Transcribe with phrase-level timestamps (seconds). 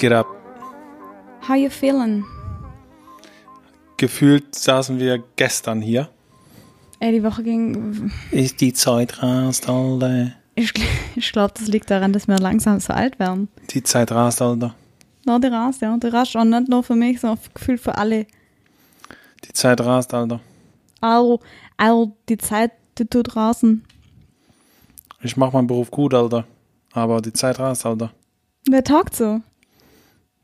[0.00, 0.12] Geht?
[0.12, 0.26] Ab?
[1.46, 2.24] How you feeling?
[3.98, 6.08] Gefühlt saßen wir gestern hier.
[7.00, 8.10] Ey, die Woche ging.
[8.30, 10.32] Ist die Zeit rast, Alter.
[10.54, 10.72] Ich,
[11.16, 13.48] ich glaube, das liegt daran, dass wir langsam so alt werden.
[13.68, 14.74] Die Zeit rast, Alter.
[15.26, 15.94] Na, die rast, ja.
[15.98, 18.26] Die rast auch nicht nur für mich, sondern gefühlt für alle.
[19.44, 20.40] Die Zeit rast, Alter.
[21.02, 21.40] Also,
[21.76, 23.84] also die Zeit, die tut rasen.
[25.20, 26.46] Ich mach meinen Beruf gut, Alter.
[26.92, 28.14] Aber die Zeit rast, Alter.
[28.66, 29.42] Wer talkt so?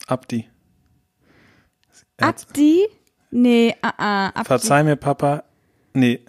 [0.07, 0.49] Abdi.
[2.19, 2.87] Abdi?
[3.31, 4.45] Nee, ah, ah, Abdi.
[4.49, 5.45] Verzeih mir, Papa.
[5.95, 6.21] Nee,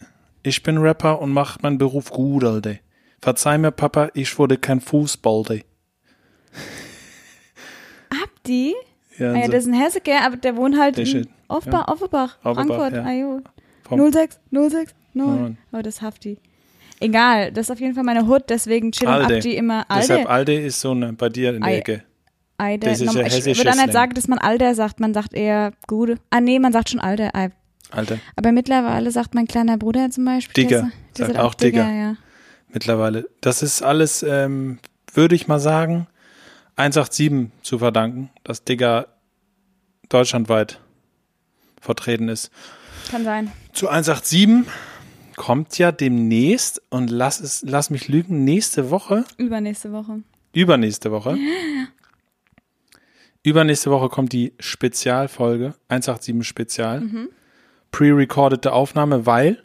[0.43, 2.75] ich bin Rapper und mach meinen Beruf gut, Alter.
[3.21, 5.63] Verzeih mir, Papa, ich wurde kein Fußball, Alter.
[8.23, 8.73] Abdi?
[9.17, 11.87] Ja, Ah, ja, so- das ist ein Hesse, gell, aber der wohnt halt in Offenbach,
[11.87, 11.93] ja.
[11.93, 12.93] Offenbach, Frankfurt.
[12.93, 13.03] ja.
[13.03, 13.41] Ah, jo.
[13.83, 15.25] Vom- 06, 06, 0.
[15.39, 15.57] Neun.
[15.71, 16.39] Oh, das ist Hafti.
[16.99, 19.35] Egal, das ist auf jeden Fall meine Hut, deswegen chillen Alde.
[19.35, 20.29] Abdi immer Deshalb Alde.
[20.53, 21.77] Alde ist so eine, bei dir in der.
[21.77, 22.03] Ecke.
[22.57, 22.87] Alde.
[22.87, 25.71] das ist ja ich würde auch nicht sagen, dass man Alde sagt, man sagt eher
[25.87, 26.17] Gude.
[26.29, 27.33] Ah, nee, man sagt schon Alde.
[27.35, 27.49] Ei.
[27.91, 28.19] Alter.
[28.35, 30.63] Aber mittlerweile sagt mein kleiner Bruder zum Beispiel.
[30.65, 30.91] Digger.
[31.17, 31.89] der Sagt auch Digger.
[31.89, 32.15] ja.
[32.69, 33.27] mittlerweile.
[33.41, 34.79] Das ist alles, ähm,
[35.13, 36.07] würde ich mal sagen,
[36.75, 39.07] 187 zu verdanken, dass Digger
[40.09, 40.79] deutschlandweit
[41.79, 42.51] vertreten ist.
[43.09, 43.51] Kann sein.
[43.73, 44.65] Zu 187
[45.37, 50.21] kommt ja demnächst und lass es, lass mich lügen, nächste Woche, Übernächste Woche.
[50.53, 51.37] übernächste Woche.
[53.43, 57.03] Übernächste Woche kommt die Spezialfolge, 187 Spezial.
[57.91, 59.63] Pre-recordete Aufnahme, weil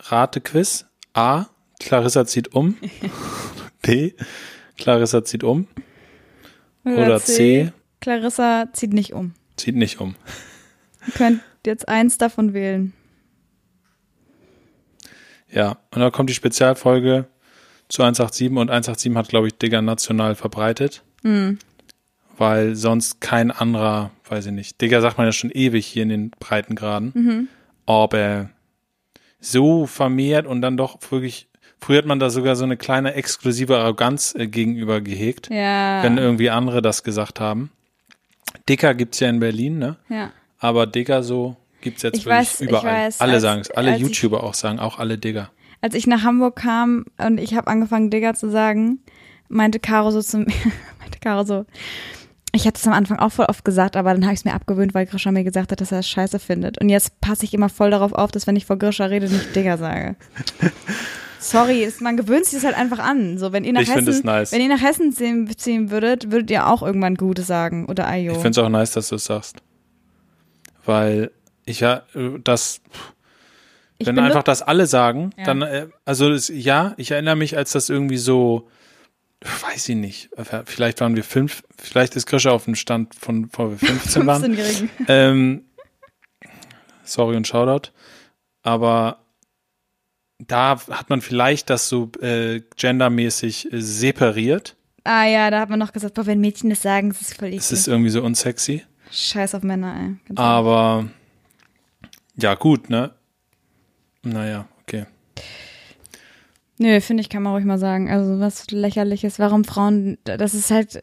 [0.00, 1.46] Ratequiz A,
[1.78, 2.76] Clarissa zieht um.
[3.82, 4.12] B,
[4.78, 5.66] Clarissa zieht um.
[6.84, 9.34] Oder C, Clarissa zieht nicht um.
[9.56, 10.16] zieht nicht um.
[11.06, 12.92] Ihr könnt jetzt eins davon wählen.
[15.50, 17.26] Ja, und dann kommt die Spezialfolge
[17.88, 21.04] zu 187 und 187 hat, glaube ich, Digger national verbreitet.
[22.38, 24.80] Weil sonst kein anderer, weiß ich nicht.
[24.80, 27.48] Digger sagt man ja schon ewig hier in den Breitengraden.
[27.86, 28.48] Aber
[29.40, 31.48] so vermehrt und dann doch wirklich,
[31.80, 36.02] früher hat man da sogar so eine kleine exklusive Arroganz äh, gegenüber gehegt, Ja.
[36.02, 37.70] wenn irgendwie andere das gesagt haben.
[38.68, 39.96] Dicker gibt's ja in Berlin, ne?
[40.08, 40.30] ja.
[40.58, 43.06] Aber Digger so gibt's jetzt Ich wirklich weiß- überall.
[43.06, 45.50] weiß, alle sagen es, alle als ich- YouTuber auch sagen, auch alle Digger.
[45.80, 49.00] Als ich nach Hamburg kam und ich habe angefangen, Digger zu sagen,
[49.48, 50.46] meinte Caro so zu mir,
[51.00, 51.66] meinte Caro so,
[52.54, 54.52] ich hatte es am Anfang auch voll oft gesagt, aber dann habe ich es mir
[54.54, 56.78] abgewöhnt, weil Grisha mir gesagt hat, dass er es scheiße findet.
[56.78, 59.56] Und jetzt passe ich immer voll darauf auf, dass wenn ich vor Grisha rede, nicht
[59.56, 60.16] Digger sage.
[61.38, 63.36] Sorry, ist, man gewöhnt sich das halt einfach an.
[63.38, 64.52] So, wenn ihr nach Ich finde Hessen, es nice.
[64.52, 68.32] wenn ihr nach Hessen ziehen, würdet, würdet ihr auch irgendwann Gutes sagen oder Ayo.
[68.32, 69.56] Ich finde es auch nice, dass du es sagst.
[70.84, 71.32] Weil
[71.64, 72.02] ich ja,
[72.44, 72.80] das,
[73.98, 75.44] wenn einfach das alle sagen, Ja.
[75.44, 78.68] dann, äh, also das, ja, ich erinnere mich, als das irgendwie so,
[79.44, 80.30] weiß ich nicht,
[80.66, 84.42] vielleicht waren wir fünf, vielleicht ist Grisha auf dem Stand von, vor wir 15 waren.
[84.44, 84.90] 15-Jährigen.
[85.08, 85.64] ähm,
[87.02, 87.90] sorry und Shoutout.
[88.62, 89.18] Aber
[90.38, 94.76] da hat man vielleicht das so äh, gendermäßig äh, separiert.
[95.04, 97.48] Ah ja, da hat man noch gesagt, boah, wenn Mädchen das sagen, das ist voll
[97.48, 97.60] eklig.
[97.60, 98.84] Es ist irgendwie so unsexy.
[99.10, 100.16] Scheiß auf Männer, ey.
[100.28, 101.08] Ganz Aber
[102.36, 103.10] ja, gut, ne?
[104.22, 105.06] Naja, okay.
[106.82, 108.10] Nö, finde ich, kann man ruhig mal sagen.
[108.10, 109.38] Also was lächerliches.
[109.38, 111.02] Warum Frauen, das ist halt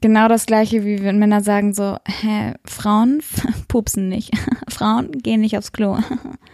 [0.00, 3.20] genau das gleiche, wie wenn Männer sagen so, hä, Frauen
[3.68, 4.30] pupsen nicht.
[4.68, 5.98] Frauen gehen nicht aufs Klo.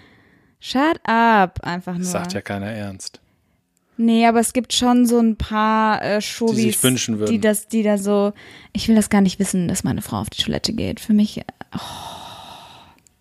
[0.61, 2.01] Shut up, einfach nur.
[2.03, 3.21] Das sagt ja keiner ernst.
[3.99, 7.31] Nee, aber es gibt schon so ein paar äh, Showbiz, Die sich wünschen würden.
[7.31, 8.33] die das, die da so,
[8.75, 11.01] ich will das gar nicht wissen, dass meine Frau auf die Toilette geht.
[11.01, 11.45] Für mich, äh,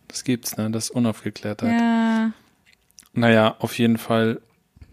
[0.07, 0.69] Das gibt's, ne?
[0.71, 1.71] Das Unaufgeklärtheit.
[1.79, 2.31] ja,
[3.13, 4.41] Naja, auf jeden Fall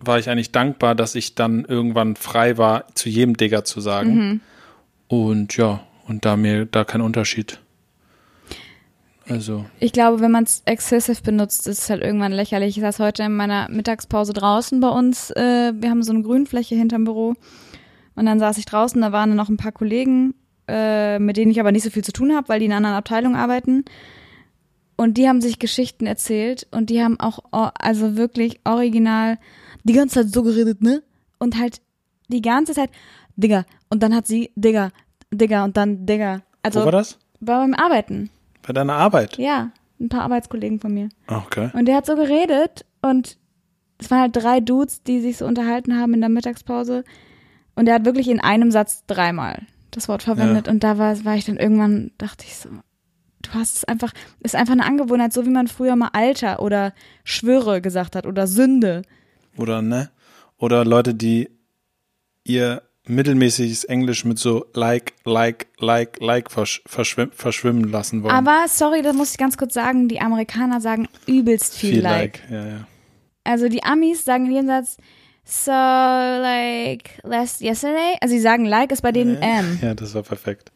[0.05, 4.15] war ich eigentlich dankbar, dass ich dann irgendwann frei war, zu jedem Digger zu sagen.
[4.15, 4.41] Mhm.
[5.09, 7.61] Und ja, und da mir da kein Unterschied.
[9.29, 12.77] Also, Ich glaube, wenn man es excessive benutzt, ist es halt irgendwann lächerlich.
[12.77, 15.31] Ich saß heute in meiner Mittagspause draußen bei uns.
[15.31, 17.35] Äh, wir haben so eine Grünfläche hinterm Büro.
[18.17, 20.35] Und dann saß ich draußen, da waren dann noch ein paar Kollegen,
[20.69, 22.79] äh, mit denen ich aber nicht so viel zu tun habe, weil die in einer
[22.79, 23.85] anderen Abteilung arbeiten.
[24.97, 29.39] Und die haben sich Geschichten erzählt und die haben auch, o- also wirklich original
[29.85, 31.03] die ganze Zeit so geredet, ne?
[31.39, 31.81] Und halt
[32.29, 32.91] die ganze Zeit,
[33.37, 33.65] Digga.
[33.89, 34.91] Und dann hat sie, Digga,
[35.31, 36.43] Digga und dann Digga.
[36.63, 37.19] Also wo war das?
[37.41, 38.31] beim Arbeiten.
[38.67, 39.39] Bei deiner Arbeit?
[39.39, 41.09] Ja, ein paar Arbeitskollegen von mir.
[41.27, 41.71] Okay.
[41.75, 43.39] Und der hat so geredet und
[43.99, 47.05] es waren halt drei Dudes, die sich so unterhalten haben in der Mittagspause.
[47.75, 50.69] Und er hat wirklich in einem Satz dreimal das Wort verwendet.
[50.69, 52.69] Und da war, war ich dann irgendwann, dachte ich so,
[53.43, 56.93] du hast es einfach, ist einfach eine Angewohnheit, so wie man früher mal Alter oder
[57.25, 59.03] Schwöre gesagt hat oder Sünde.
[59.57, 60.11] Oder ne?
[60.59, 61.51] Oder Leute, die
[62.45, 68.35] ihr mittelmäßiges Englisch mit so like, like, like, like verschw verschwimm verschwimmen lassen wollen.
[68.35, 72.41] Aber sorry, da muss ich ganz kurz sagen, die Amerikaner sagen übelst viel, Viel like.
[72.43, 72.87] like, ja, ja.
[73.45, 74.99] Also die Amis sagen in jedem Satz
[75.45, 78.17] so like last yesterday.
[78.21, 79.79] Also sie sagen like ist bei denen am.
[79.83, 80.71] Ja, das war perfekt.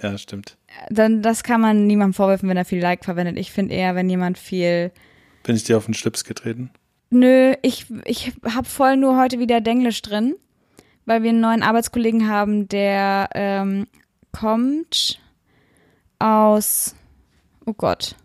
[0.00, 0.56] Ja, stimmt.
[0.88, 3.36] Dann das kann man niemandem vorwerfen, wenn er viel like verwendet.
[3.38, 4.92] Ich finde eher, wenn jemand viel
[5.42, 6.70] Bin ich dir auf den Schlips getreten?
[7.12, 10.34] Nö, ich, ich hab voll nur heute wieder Denglisch drin,
[11.04, 13.86] weil wir einen neuen Arbeitskollegen haben, der ähm,
[14.32, 15.20] kommt
[16.18, 16.94] aus,
[17.66, 18.16] oh Gott,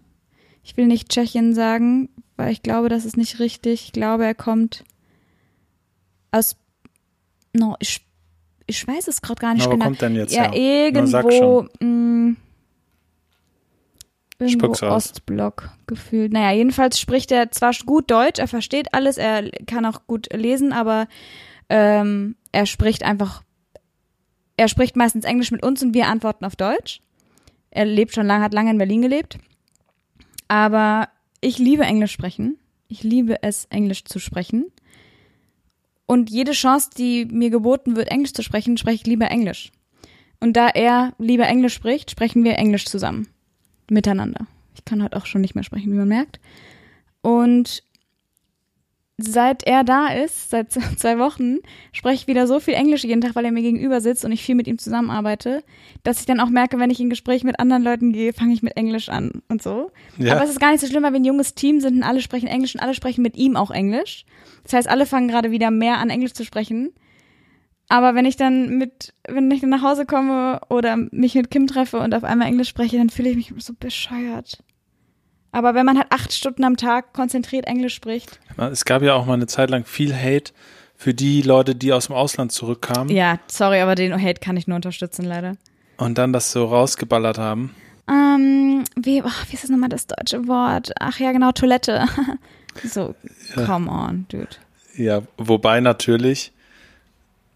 [0.63, 2.07] ich will nicht Tschechien sagen,
[2.37, 3.83] weil ich glaube, das ist nicht richtig.
[3.87, 4.85] Ich glaube, er kommt
[6.31, 6.55] aus,
[7.51, 8.05] no, ich,
[8.67, 9.85] ich weiß es gerade gar nicht Na, wo genau.
[9.85, 10.51] kommt denn jetzt ja, her?
[10.51, 12.35] Na, irgendwo, mh,
[14.39, 14.83] irgendwo Spuck's.
[14.83, 16.31] Ostblock gefühlt.
[16.31, 20.73] Naja, jedenfalls spricht er zwar gut Deutsch, er versteht alles, er kann auch gut lesen,
[20.73, 21.07] aber
[21.69, 23.43] ähm, er spricht einfach,
[24.57, 27.01] er spricht meistens Englisch mit uns und wir antworten auf Deutsch.
[27.69, 29.37] Er lebt schon lange, hat lange in Berlin gelebt.
[30.47, 31.09] Aber
[31.41, 32.57] ich liebe Englisch sprechen.
[32.87, 34.71] Ich liebe es, Englisch zu sprechen.
[36.05, 39.71] Und jede Chance, die mir geboten wird, Englisch zu sprechen, spreche ich lieber Englisch.
[40.39, 43.27] Und da er lieber Englisch spricht, sprechen wir Englisch zusammen.
[43.89, 44.47] Miteinander.
[44.75, 46.39] Ich kann heute auch schon nicht mehr sprechen, wie man merkt.
[47.21, 47.83] Und
[49.17, 51.57] seit er da ist, seit zwei Wochen,
[51.91, 54.43] spreche ich wieder so viel Englisch jeden Tag, weil er mir gegenüber sitzt und ich
[54.43, 55.63] viel mit ihm zusammenarbeite,
[56.03, 58.61] dass ich dann auch merke, wenn ich in Gespräch mit anderen Leuten gehe, fange ich
[58.61, 59.91] mit Englisch an und so.
[60.17, 60.35] Ja.
[60.35, 62.21] Aber es ist gar nicht so schlimm, weil wir ein junges Team sind und alle
[62.21, 64.25] sprechen Englisch und alle sprechen mit ihm auch Englisch.
[64.63, 66.93] Das heißt, alle fangen gerade wieder mehr an, Englisch zu sprechen.
[67.89, 71.67] Aber wenn ich dann mit, wenn ich dann nach Hause komme oder mich mit Kim
[71.67, 74.61] treffe und auf einmal Englisch spreche, dann fühle ich mich so bescheuert.
[75.51, 78.39] Aber wenn man halt acht Stunden am Tag konzentriert Englisch spricht.
[78.57, 80.51] Es gab ja auch mal eine Zeit lang viel Hate
[80.95, 84.67] für die Leute, die aus dem Ausland zurückkamen Ja, sorry, aber den Hate kann ich
[84.67, 85.55] nur unterstützen, leider.
[85.97, 87.73] und dann das so rausgeballert haben.
[88.09, 90.91] Ähm, wie, oh, wie ist das nochmal das deutsche Wort?
[90.99, 92.05] Ach ja, genau, Toilette.
[92.83, 93.15] so,
[93.65, 94.47] come on, dude.
[94.95, 96.51] Ja, wobei natürlich,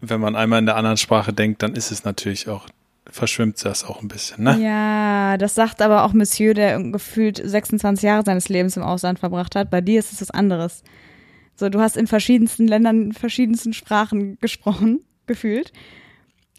[0.02, 2.66] wenn man einmal in der anderen Sprache denkt, dann ist es natürlich auch,
[3.06, 4.58] verschwimmt das auch ein bisschen, ne?
[4.60, 9.54] Ja, das sagt aber auch Monsieur, der gefühlt 26 Jahre seines Lebens im Ausland verbracht
[9.56, 9.70] hat.
[9.70, 10.82] Bei dir ist es was anderes.
[11.54, 15.72] So, du hast in verschiedensten Ländern, in verschiedensten Sprachen gesprochen, gefühlt.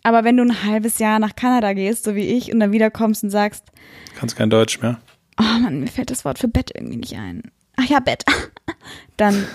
[0.04, 3.24] Aber wenn du ein halbes Jahr nach Kanada gehst, so wie ich, und dann wiederkommst
[3.24, 3.66] und sagst,
[4.16, 5.00] Kannst kein Deutsch mehr.
[5.40, 7.42] oh Mann, mir fällt das Wort für Bett irgendwie nicht ein.
[7.78, 8.24] Ach ja, Bett.
[9.18, 9.46] dann,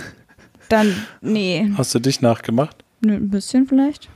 [0.68, 2.84] dann, nee, Hast du dich nachgemacht?
[3.00, 4.08] Nö, ein bisschen vielleicht.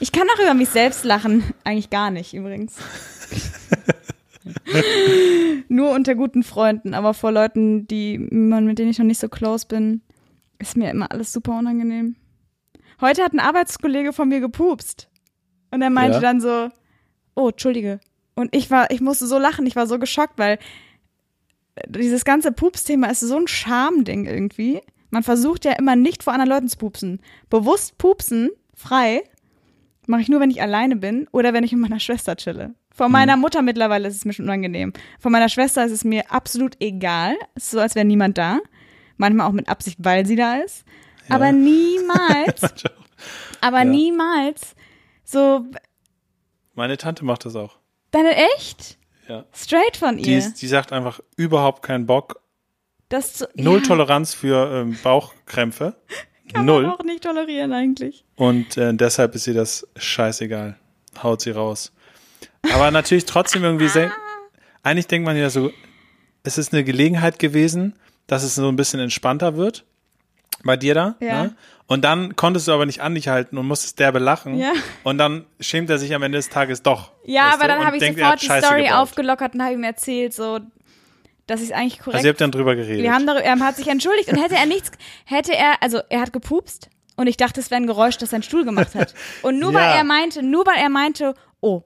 [0.00, 1.42] Ich kann auch über mich selbst lachen.
[1.64, 2.76] Eigentlich gar nicht, übrigens.
[5.68, 9.28] Nur unter guten Freunden, aber vor Leuten, die man, mit denen ich noch nicht so
[9.28, 10.02] close bin,
[10.58, 12.16] ist mir immer alles super unangenehm.
[13.00, 15.08] Heute hat ein Arbeitskollege von mir gepupst.
[15.70, 16.20] Und er meinte Ja.
[16.20, 16.70] dann so,
[17.34, 18.00] oh, Entschuldige.
[18.34, 20.58] Und ich war, ich musste so lachen, ich war so geschockt, weil
[21.88, 24.80] dieses ganze Pups-Thema ist so ein Schamding irgendwie.
[25.10, 27.20] Man versucht ja immer nicht vor anderen Leuten zu pupsen.
[27.50, 29.22] Bewusst pupsen, frei,
[30.06, 32.74] mache ich nur, wenn ich alleine bin oder wenn ich mit meiner Schwester chille.
[32.94, 34.92] Von meiner Mutter mittlerweile ist es mir schon unangenehm.
[35.20, 37.36] Von meiner Schwester ist es mir absolut egal.
[37.54, 38.58] Es ist so, als wäre niemand da.
[39.16, 40.84] Manchmal auch mit Absicht, weil sie da ist.
[41.28, 42.62] Aber niemals,
[43.60, 43.84] aber Ja.
[43.84, 44.74] niemals
[45.24, 45.64] so,
[46.74, 47.78] Meine Tante macht das auch.
[48.10, 48.98] deine echt?
[49.28, 49.44] Ja.
[49.52, 50.38] Straight von Die, ihr.
[50.38, 52.40] ist, die sagt einfach überhaupt keinen Bock.
[53.08, 55.94] Das zu, Null ja, Toleranz für ähm, Bauchkrämpfe.
[56.52, 56.82] kann Null.
[56.82, 58.24] man auch nicht tolerieren eigentlich.
[58.36, 60.76] Und äh, deshalb ist ihr das scheißegal.
[61.22, 61.92] Haut sie raus.
[62.72, 64.12] Aber natürlich trotzdem irgendwie sehr.
[64.82, 65.70] Eigentlich denkt man ja so,
[66.42, 67.94] es ist eine Gelegenheit gewesen,
[68.26, 69.84] dass es so ein bisschen entspannter wird.
[70.64, 71.14] Bei dir da.
[71.20, 71.44] Ja.
[71.44, 71.54] Ne?
[71.86, 74.58] Und dann konntest du aber nicht an dich halten und musstest derbe lachen.
[74.58, 74.72] Ja.
[75.04, 77.12] Und dann schämt er sich am Ende des Tages doch.
[77.24, 78.98] Ja, aber du, dann habe ich denkt, sofort die Story gebaut.
[78.98, 80.58] aufgelockert und habe ihm erzählt, so,
[81.56, 82.16] ich es eigentlich korrekt.
[82.16, 83.02] Also ihr habt dann drüber geredet.
[83.02, 84.90] wir haben darüber, er hat sich entschuldigt und hätte er nichts,
[85.24, 88.42] hätte er, also er hat gepupst und ich dachte, es wäre ein Geräusch, das sein
[88.42, 89.14] Stuhl gemacht hat.
[89.42, 89.96] Und nur weil Ja.
[89.96, 91.82] er meinte, nur weil er meinte, oh,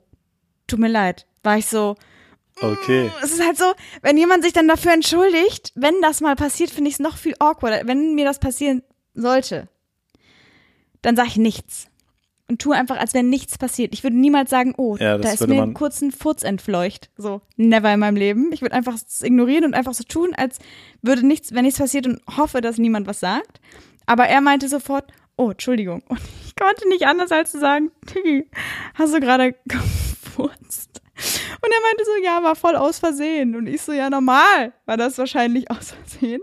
[0.67, 1.97] tut mir leid, war ich so,
[2.61, 3.11] okay.
[3.23, 6.89] es ist halt so, wenn jemand sich dann dafür entschuldigt, wenn das mal passiert, finde
[6.89, 7.87] ich es noch viel awkwarder.
[7.87, 8.83] Wenn mir das passieren
[9.15, 9.69] sollte,
[11.03, 11.89] dann sage ich nichts.
[12.53, 13.95] Und tue einfach, als wäre nichts passiert.
[13.95, 17.09] Ich würde niemals sagen, oh, Ja, da ist mir kurz ein Furz entfleucht.
[17.17, 18.51] So, never in meinem Leben.
[18.53, 20.59] Ich würde einfach es ignorieren und einfach so tun, als
[21.01, 23.59] würde nichts, wenn nichts passiert und hoffe, dass niemand was sagt.
[24.05, 26.03] Aber er meinte sofort, oh, Entschuldigung.
[26.09, 28.47] Und ich konnte nicht anders als zu sagen, Tiggy,
[28.95, 31.01] hast du gerade gefurzt?
[31.63, 33.57] Und er meinte so, ja, war voll aus Versehen.
[33.57, 36.43] Und ich so, ja, normal war das wahrscheinlich aus Versehen.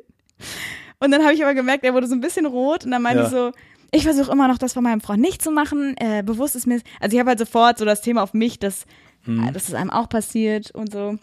[1.00, 3.20] Und dann habe ich aber gemerkt, er wurde so ein bisschen rot und dann meinte
[3.22, 3.25] Ja.
[3.28, 3.51] ich so,
[3.91, 5.96] Ich versuche immer noch, das von meinem Freund nicht zu machen.
[5.98, 8.86] Äh, bewusst ist mir, also ich habe halt sofort so das Thema auf mich, dass,
[9.27, 11.17] äh, dass es einem auch passiert und so.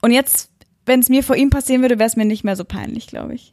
[0.00, 0.50] Und jetzt,
[0.86, 3.34] wenn es mir vor ihm passieren würde, wäre es mir nicht mehr so peinlich, glaube
[3.34, 3.50] ich.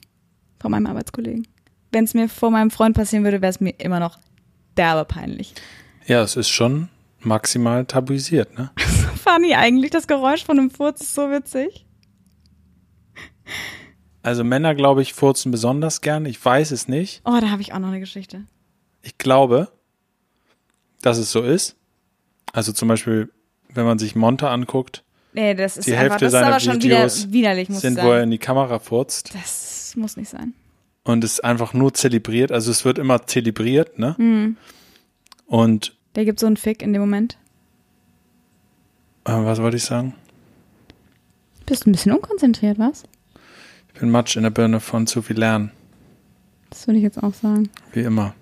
[0.60, 1.48] Vor meinem Arbeitskollegen.
[1.92, 4.20] Wenn es mir vor meinem Freund passieren würde, wäre es mir immer noch
[4.78, 5.54] derbe peinlich.
[6.06, 6.90] Ja, es ist schon
[7.20, 8.72] maximal tabuisiert, ne?
[9.24, 11.86] Funny eigentlich, das Geräusch von einem Furz ist so witzig.
[14.24, 16.26] Also Männer, glaube ich, furzen besonders gern.
[16.26, 17.22] Ich weiß es nicht.
[17.26, 18.42] Oh, da habe ich auch noch eine Geschichte.
[19.02, 19.70] Ich glaube,
[21.02, 21.76] dass es so ist.
[22.54, 23.30] Also zum Beispiel,
[23.74, 26.60] wenn man sich Monte anguckt, Nee, das ist die einfach, Hälfte das ist seiner aber
[26.60, 30.54] schon wieder Videos widerlich, sind, wo er in die Kamera furzt Das muss nicht sein.
[31.04, 32.52] und es einfach nur zelebriert.
[32.52, 34.16] Also es wird immer zelebriert, ne?
[34.18, 34.58] Mhm.
[35.46, 37.38] Und Der gibt so einen Fick in dem Moment.
[39.26, 40.16] äh, was wollte ich sagen?
[41.68, 43.04] Bist ein bisschen unkonzentriert, was?
[43.98, 45.72] Ich bin Matsch in der Birne von zu viel Lernen,
[46.70, 47.68] Das würde ich jetzt auch sagen.
[47.94, 48.36] wie immer.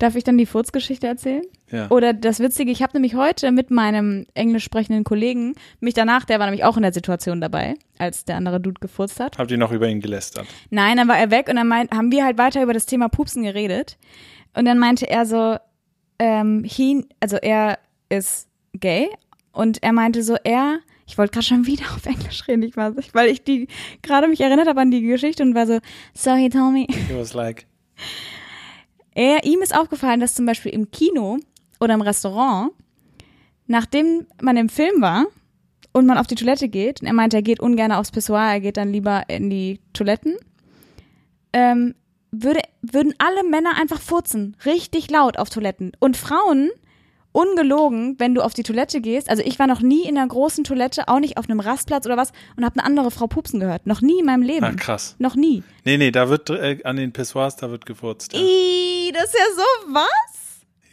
[0.00, 1.44] Darf ich dann die Furzgeschichte erzählen?
[1.70, 1.88] Ja.
[1.90, 6.38] Oder das Witzige, ich habe nämlich heute mit meinem englisch sprechenden Kollegen mich danach, der
[6.38, 9.38] war nämlich auch in der Situation dabei, als der andere Dude gefurzt hat.
[9.38, 10.46] Habt ihr noch über ihn gelästert?
[10.68, 13.08] Nein, dann war er weg und dann meint, haben wir halt weiter über das Thema
[13.08, 13.96] Pupsen geredet.
[14.52, 15.56] Und dann meinte er so,
[16.18, 17.78] ähm, he, also er
[18.10, 19.08] ist gay
[19.52, 20.80] und er meinte so, er,
[21.12, 23.68] ich wollte gerade schon wieder auf Englisch reden, ich weiß nicht, weil ich die
[24.00, 25.78] gerade mich erinnert habe an die Geschichte und war so,
[26.14, 26.86] so he told me.
[26.88, 27.66] He was like,
[29.14, 31.38] Er, ihm ist aufgefallen, dass zum Beispiel im Kino
[31.80, 32.72] oder im Restaurant,
[33.66, 35.26] nachdem man im Film war
[35.92, 38.60] und man auf die Toilette geht, und er meinte, er geht ungern aufs Pissoir, er
[38.60, 40.36] geht dann lieber in die Toiletten,
[41.52, 41.94] ähm,
[42.30, 45.92] würde, würden alle Männer einfach furzen, richtig laut auf Toiletten.
[46.00, 46.70] Und Frauen,
[47.32, 50.64] ungelogen, wenn du auf die Toilette gehst, also ich war noch nie in einer großen
[50.64, 53.86] Toilette, auch nicht auf einem Rastplatz oder was, und habe eine andere Frau pupsen gehört.
[53.86, 54.64] Noch nie in meinem Leben.
[54.64, 55.16] ah krass.
[55.18, 55.62] Noch nie.
[55.84, 58.32] Nee, nee, da wird äh, an den Pissoirs, da wird gefurzt.
[58.34, 60.10] Ja, Ih, das ist ja so was?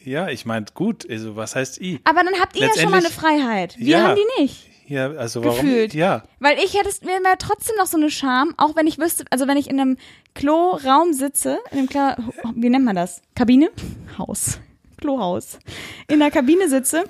[0.05, 1.07] ja ich meinte gut.
[1.09, 1.99] Also was heißt I?
[2.05, 3.75] Aber dann habt ihr ja schon mal eine Freiheit.
[3.77, 4.07] Wir Ja.
[4.07, 4.65] haben die nicht.
[4.87, 5.57] Ja, also warum?
[5.57, 5.93] Gefühlt.
[5.93, 9.23] Ja, Weil ich hätte mir wäre trotzdem noch so eine Scham, auch wenn ich wüsste,
[9.29, 9.97] also wenn ich in einem
[10.33, 12.17] Klo-Raum sitze, in einem Kla
[12.55, 13.21] wie nennt man das?
[13.35, 13.69] Kabine?
[14.17, 14.59] Haus.
[14.99, 15.59] Klohaus.
[16.07, 17.05] In der Kabine sitze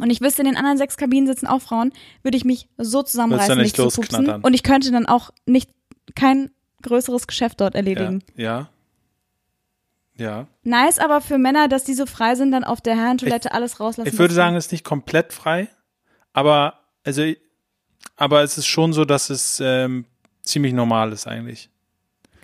[0.00, 3.02] und ich wüsste, in den anderen sechs Kabinen sitzen auch Frauen, würde ich mich so
[3.02, 4.28] zusammenreißen, nicht nicht zu pupsen.
[4.42, 5.70] Und ich könnte dann auch nicht
[6.14, 6.50] kein
[6.82, 8.22] größeres Geschäft dort ja, erledigen.
[8.36, 8.70] ja.
[10.16, 10.46] Ja.
[10.62, 14.08] Nice aber für Männer, dass die so frei sind, dann auf der Herrentoilette alles rauslassen.
[14.08, 15.68] Ich würde sagen, es ist nicht komplett frei,
[16.32, 17.32] aber also,
[18.14, 20.04] aber es ist schon so, dass es ähm,
[20.42, 21.68] ziemlich normal ist eigentlich.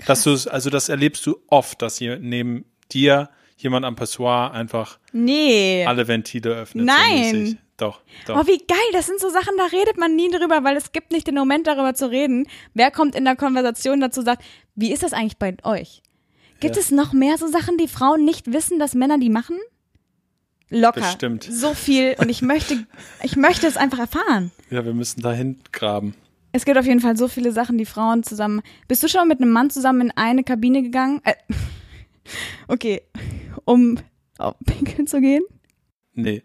[0.07, 3.31] Dass du es, also das erlebst du oft, dass hier neben dir
[3.62, 5.85] jemand am Pissoir einfach Nee.
[5.87, 6.87] alle Ventile öffnet.
[6.87, 7.47] Nein.
[7.47, 8.37] So doch, doch.
[8.43, 11.12] Oh, wie geil, das sind so Sachen, da redet man nie drüber, weil es gibt
[11.12, 12.47] nicht den Moment, darüber zu reden.
[12.75, 14.43] Wer kommt in der Konversation dazu, sagt,
[14.75, 16.02] wie ist das eigentlich bei euch?
[16.61, 16.83] Gibt Ja.
[16.83, 19.57] es noch mehr so Sachen, die Frauen nicht wissen, dass Männer die machen?
[20.69, 21.00] Locker.
[21.00, 21.45] Bestimmt.
[21.45, 22.14] So viel.
[22.19, 22.87] Und ich möchte,
[23.23, 24.50] ich möchte es einfach erfahren.
[24.71, 26.14] Ja, wir müssen dahin graben.
[26.52, 28.61] Es gibt auf jeden Fall so viele Sachen, die Frauen zusammen.
[28.88, 31.23] Bist du schon mit einem Mann zusammen in eine Kabine gegangen?
[31.25, 31.35] Äh,
[32.69, 33.02] okay,
[33.64, 33.99] um
[34.38, 35.43] auf pinkeln zu gehen?
[36.14, 36.43] Nee.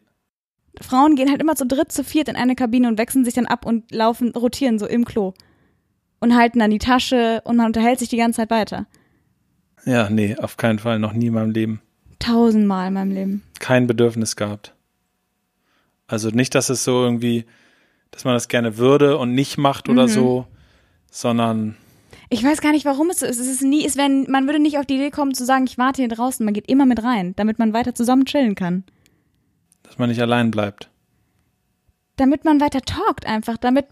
[0.81, 3.45] Frauen gehen halt immer zu dritt, zu viert in eine Kabine und wechseln sich dann
[3.45, 5.33] ab und laufen, rotieren so im Klo.
[6.19, 8.87] Und halten dann die Tasche und man unterhält sich die ganze Zeit weiter.
[9.85, 11.81] Ja, nee, auf keinen Fall, noch nie in meinem Leben.
[12.19, 13.43] Tausendmal in meinem Leben.
[13.59, 14.73] Kein Bedürfnis gehabt.
[16.07, 17.45] Also nicht, dass es so irgendwie,
[18.11, 20.11] dass man das gerne würde und nicht macht oder Mhm.
[20.11, 20.47] so,
[21.11, 21.77] sondern
[22.29, 23.39] Ich weiß gar nicht, warum es so ist.
[23.39, 25.77] Es ist nie, es wenn man würde nicht auf die Idee kommen zu sagen, ich
[25.77, 26.43] warte hier draußen.
[26.43, 28.83] Man geht immer mit rein, damit man weiter zusammen chillen kann.
[29.83, 30.89] dass man nicht allein bleibt.
[32.17, 33.87] Damit man weiter talkt einfach, damit,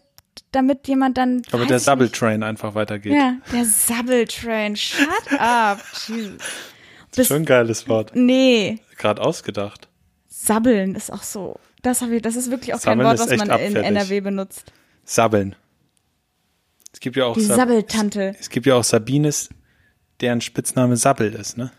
[0.51, 1.41] damit jemand dann.
[1.51, 2.09] Aber der Double.
[2.09, 3.13] Train einfach weitergeht.
[3.13, 4.75] Ja, der Sabbeltrain.
[4.75, 5.79] Shut up.
[6.07, 7.27] Jesus.
[7.27, 8.11] Schon ein geiles Wort.
[8.15, 9.87] Nee, Gerade ausgedacht.
[10.27, 11.59] sabbeln ist auch so.
[11.83, 13.85] Das, hab ich, das ist wirklich auch kein Sabbeln Wort, ist was man in abfällig.
[13.85, 14.71] NRW benutzt.
[15.03, 15.55] Sabbeln.
[16.93, 18.35] Es gibt ja auch Die Sab- Sabbeltante.
[18.39, 19.49] Es gibt ja auch Sabines,
[20.21, 21.71] deren Spitzname Sabbel ist, ne?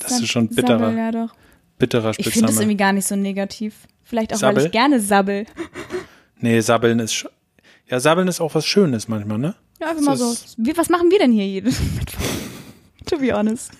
[0.00, 1.34] Das ist schon bitterer, Sabbel, ja doch.
[1.78, 2.60] bitterer Ich finde das Spitzname.
[2.62, 3.74] irgendwie gar nicht so negativ.
[4.02, 4.66] Vielleicht auch, weil Sabbel?
[4.66, 5.46] ich gerne sabbel.
[6.40, 7.30] Nee, Sabbeln ist schon.
[7.88, 9.54] Ja, Sabbeln ist auch was Schönes manchmal, ne?
[9.80, 10.34] Ja, einfach mal so.
[10.76, 11.78] was machen wir denn hier jedes?
[13.06, 13.70] To be honest.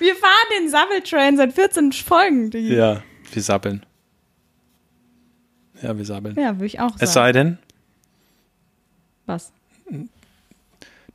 [0.00, 2.50] Wir fahren den Sabbeltrain seit 14 Folgen.
[2.50, 2.74] Digi.
[2.74, 3.86] Ja, wir sabbeln.
[5.80, 6.34] Ja, wir sabbeln.
[6.36, 7.12] Ja, würde ich auch Es sagen.
[7.12, 7.58] sei denn,
[9.26, 9.52] Was?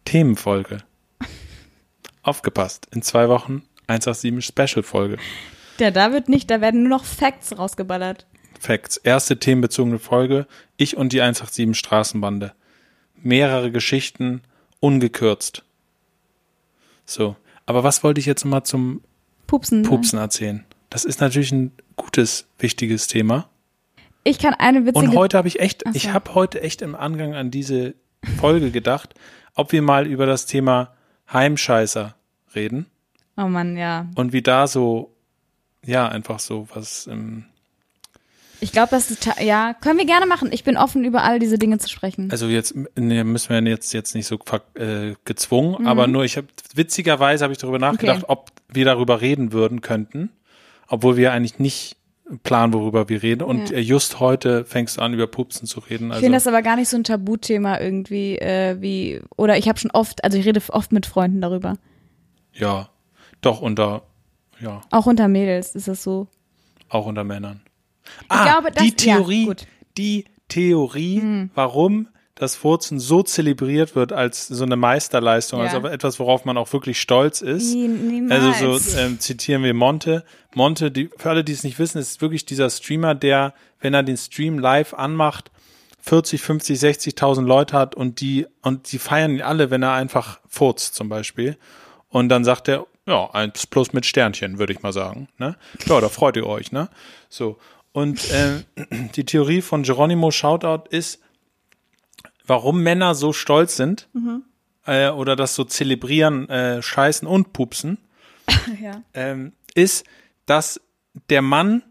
[0.05, 0.79] Themenfolge.
[2.23, 2.87] Aufgepasst.
[2.91, 5.17] In zwei Wochen 187 Special-Folge.
[5.79, 8.25] Ja, da wird nicht, da werden nur noch Facts rausgeballert.
[8.59, 8.97] Facts.
[8.97, 10.47] Erste themenbezogene Folge.
[10.77, 12.53] Ich und die 187 Straßenbande.
[13.21, 14.41] Mehrere Geschichten,
[14.79, 15.63] ungekürzt.
[17.05, 17.35] So.
[17.65, 19.01] Aber was wollte ich jetzt mal zum
[19.45, 19.81] Pupsen.
[19.81, 19.87] ne?
[19.89, 20.65] Pupsen erzählen?
[20.89, 23.49] Das ist natürlich ein gutes, wichtiges Thema.
[24.27, 24.99] Ich kann eine witzige.
[24.99, 25.91] Und heute habe ich echt, so.
[25.93, 27.95] ich habe heute echt im Angang an diese
[28.39, 29.13] Folge gedacht,
[29.55, 30.93] ob wir mal über das Thema
[31.31, 32.15] Heimscheißer
[32.53, 32.87] reden
[33.37, 34.07] oh Mann, ja.
[34.15, 35.15] und wie da so,
[35.85, 37.45] ja, einfach so was, ähm,
[38.59, 40.49] Ich glaube, das ist ja, können wir gerne machen.
[40.51, 42.29] Ich bin offen, über all diese Dinge zu sprechen.
[42.31, 44.39] also jetzt nee, müssen wir jetzt jetzt nicht so
[44.75, 45.87] äh, gezwungen, Mhm.
[45.87, 50.31] aber nur ich habe witzigerweise habe ich darüber nachgedacht, ob wir darüber reden würden könnten,
[50.87, 51.97] obwohl wir eigentlich nicht
[52.43, 53.43] planen, worüber wir reden.
[53.43, 53.77] Und Ja.
[53.77, 56.07] äh, just heute fängst du an, über Pupsen zu reden.
[56.07, 59.67] ich Also finde das aber gar nicht so ein Tabuthema irgendwie, äh, wie, oder ich
[59.69, 61.75] habe schon oft, also ich rede oft mit Freunden darüber.
[62.53, 62.89] ja,
[63.41, 64.01] doch unter,
[64.59, 66.27] ja, Auch unter Mädels ist das so.
[66.89, 67.61] auch unter Männern.
[68.29, 69.45] Ah, glaube, das- die ja, Theorie.
[69.47, 69.55] Hm.
[69.97, 72.07] die Theorie, warum
[72.37, 75.65] das Furzen so zelebriert wird als so eine Meisterleistung, Ja.
[75.67, 77.73] also etwas, worauf man auch wirklich stolz ist.
[77.73, 78.27] Nie.
[78.31, 80.23] Also so ähm, zitieren wir Monte.
[80.53, 84.03] Monte, die, für alle, die es nicht wissen, ist wirklich dieser Streamer, der, wenn er
[84.03, 85.51] den Stream live anmacht,
[86.01, 90.39] 40, 50, 60.000 Leute hat und die und die feiern ihn alle, wenn er einfach
[90.47, 91.57] furzt zum Beispiel.
[92.09, 95.27] Und dann sagt er, ja, eins plus mit Sternchen, würde ich mal sagen.
[95.37, 95.57] Ne?
[95.85, 96.89] Ja, da freut ihr euch, ne?
[97.29, 97.57] So.
[97.91, 98.63] Und äh,
[99.15, 101.19] die Theorie von Geronimo Shoutout ist,
[102.47, 104.09] warum Männer so stolz sind
[104.85, 107.99] äh, oder das so zelebrieren, äh, scheißen und pupsen,
[108.81, 109.03] ja.
[109.13, 110.05] ähm, ist,
[110.45, 110.81] dass
[111.29, 111.83] der Mann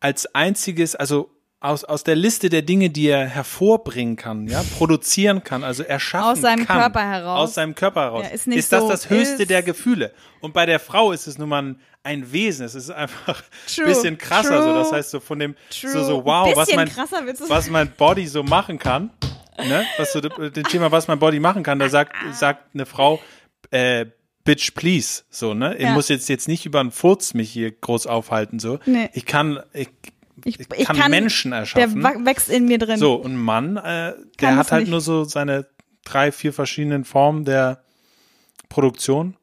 [0.00, 1.30] als einziges, also
[1.66, 6.30] aus, aus der Liste der Dinge, die er hervorbringen kann, ja, produzieren kann, also erschaffen
[6.32, 7.40] Aus seinem kann, Körper heraus.
[7.48, 10.12] aus seinem Körper heraus, Ja, ist ist das so, das höchste ist- der Gefühle.
[10.40, 13.84] Und bei der Frau ist es nun mal ein, ein Wesen, es ist einfach True,
[13.86, 16.04] ein bisschen krasser, so, das true, heißt so von dem, so, true.
[16.04, 16.90] so wow, was mein,
[17.48, 19.10] was mein Body so machen kann,
[19.58, 20.32] ne, was so das
[20.70, 23.20] Thema, was mein Body machen kann, da sagt, sagt eine Frau,
[23.70, 24.06] äh,
[24.44, 25.74] Bitch, please, so, ne?
[25.74, 25.90] Ich Ja.
[25.90, 28.78] muss jetzt, jetzt nicht über einen Furz mich hier groß aufhalten, so.
[28.86, 29.10] Nee.
[29.12, 29.88] Ich kann, ich,
[30.48, 32.02] Ich, ich kann, kann Menschen Der erschaffen.
[32.02, 32.98] wa- wächst in mir drin.
[32.98, 34.90] So, und ein Mann, äh, der hat halt nicht.
[34.90, 35.66] nur so seine
[36.04, 37.82] drei, vier verschiedenen Formen der
[38.68, 39.36] Produktion.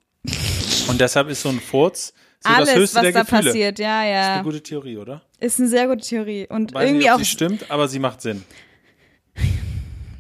[0.88, 3.42] Und deshalb ist so ein Furz so Alles, das höchste was der da Gefühle.
[3.44, 4.34] passiert, ja, Ist ja.
[4.36, 5.22] eine gute Theorie, oder?
[5.39, 6.48] Ist eine sehr gute Theorie.
[6.50, 8.44] Und Weiß irgendwie nicht, ob auch, sie stimmt, aber sie macht Sinn.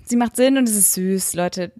[0.05, 1.71] sie macht Sinn und es ist süß, Leute.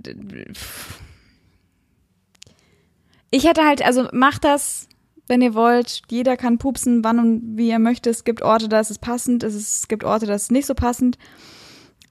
[3.31, 4.87] Ich hätte halt, also macht das,
[5.27, 6.01] wenn ihr wollt.
[6.09, 8.09] Jeder kann pupsen, wann und wie er möchte.
[8.09, 9.43] Es gibt Orte, da ist es passend.
[9.43, 11.17] Es, es gibt Orte, da ist es nicht so passend.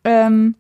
[0.05, 0.55] Ähm,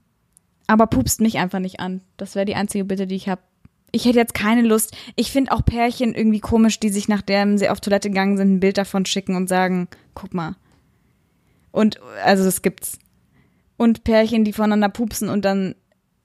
[0.66, 2.02] aber pupst mich einfach nicht an.
[2.16, 3.42] Das wäre die einzige Bitte, die ich habe.
[3.90, 4.96] Ich hätte jetzt keine Lust.
[5.16, 8.60] Ich finde auch Pärchen irgendwie komisch, die sich nachdem sie auf Toilette gegangen sind, ein
[8.60, 10.56] Bild davon schicken und sagen, guck mal.
[11.72, 12.98] Und also das gibt's.
[13.76, 15.74] Und Pärchen, die voneinander pupsen und dann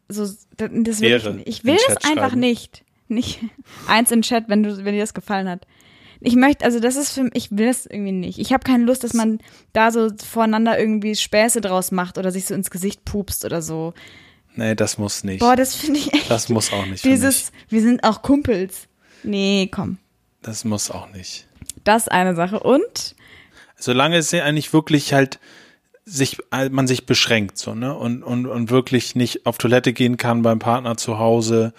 [0.08, 2.86] so das will ich, ich in will das einfach nicht.
[3.10, 3.40] Nicht
[3.88, 5.66] eins im Chat, wenn du wenn dir das gefallen hat.
[6.20, 8.40] Ich möchte, also das ist für mich, ich will das irgendwie nicht.
[8.40, 9.40] Ich habe keine Lust, dass man
[9.74, 13.94] da so voreinander irgendwie Späße draus macht oder sich so ins Gesicht pupst oder so.
[14.56, 15.40] Nee, das muss nicht.
[15.40, 16.30] Boah, das finde ich echt.
[16.32, 17.04] das muss auch nicht.
[17.04, 18.88] Dieses, wir sind auch Kumpels.
[19.24, 19.98] Nee, komm.
[20.42, 21.48] Das muss auch nicht.
[21.84, 22.60] Das ist eine Sache.
[22.60, 23.16] Und
[23.78, 25.40] Solange es ja eigentlich wirklich halt
[26.06, 27.96] sich, äh, man sich beschränkt, so, ne?
[27.96, 31.74] Und, und, und wirklich nicht auf Toilette gehen kann beim Partner zu Hause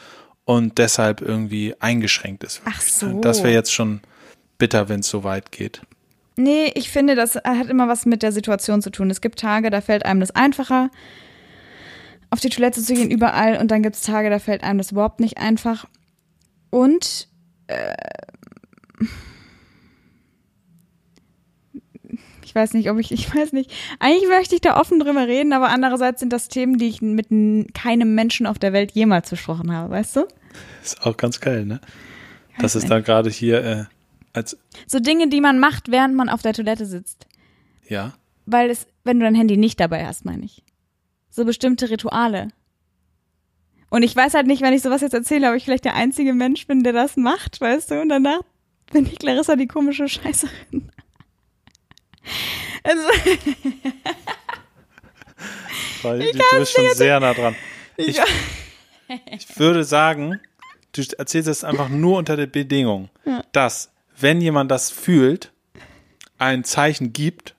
[0.45, 2.63] und deshalb irgendwie eingeschränkt ist.
[2.65, 3.21] Ach so.
[3.21, 4.01] Das wäre jetzt schon
[4.59, 5.83] bitter, wenn es so weit geht.
[6.37, 9.11] Nee, ich finde, das hat immer was mit der Situation zu tun.
[9.11, 10.91] Es gibt Tage, da fällt einem das einfacher,
[12.31, 13.59] auf die Toilette zu gehen, überall.
[13.59, 15.87] Und dann gibt es Tage, da fällt einem das überhaupt nicht einfach.
[16.71, 17.29] Und
[17.67, 17.95] äh,
[22.45, 23.73] ich weiß nicht, ob ich, ich weiß nicht.
[23.99, 27.29] Eigentlich möchte ich da offen drüber reden, aber andererseits sind das Themen, die ich mit
[27.75, 30.29] keinem Menschen auf der Welt jemals besprochen habe, weißt du?
[30.85, 31.81] Ist auch ganz geil, ne?
[32.61, 33.85] Das ist dann gerade hier äh,
[34.39, 37.27] als, So Dinge, die man macht, während man auf der Toilette sitzt.
[37.89, 38.15] ja.
[38.51, 40.63] Weil es, wenn du dein Handy nicht dabei hast, meine ich.
[41.29, 42.49] So bestimmte Rituale.
[43.91, 46.33] Und ich weiß halt nicht, wenn ich sowas jetzt erzähle, ob ich vielleicht der einzige
[46.33, 48.01] Mensch bin, der das macht, weißt du?
[48.01, 48.41] Und danach
[48.91, 50.91] bin ich Clarissa die komische Scheißerin.
[52.85, 53.03] Also,
[56.03, 57.55] Weil du bist schon sehr nah dran.
[57.97, 58.25] Ich, Ja.
[59.31, 60.41] ich würde sagen,
[60.93, 63.11] du erzählst es einfach nur unter der Bedingung,
[63.53, 63.91] dass,
[64.21, 65.53] wenn jemand das fühlt,
[66.39, 67.55] ein Zeichen gibt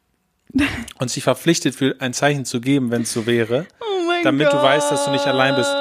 [1.00, 4.60] und sich verpflichtet fühlt, ein Zeichen zu geben, wenn es so wäre, oh damit Gott.
[4.60, 5.72] du weißt, dass du nicht allein bist.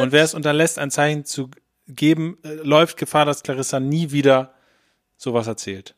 [0.00, 1.50] Und wer es unterlässt, ein Zeichen zu
[1.88, 4.54] geben, äh, läuft Gefahr, dass Clarissa nie wieder
[5.16, 5.94] sowas erzählt.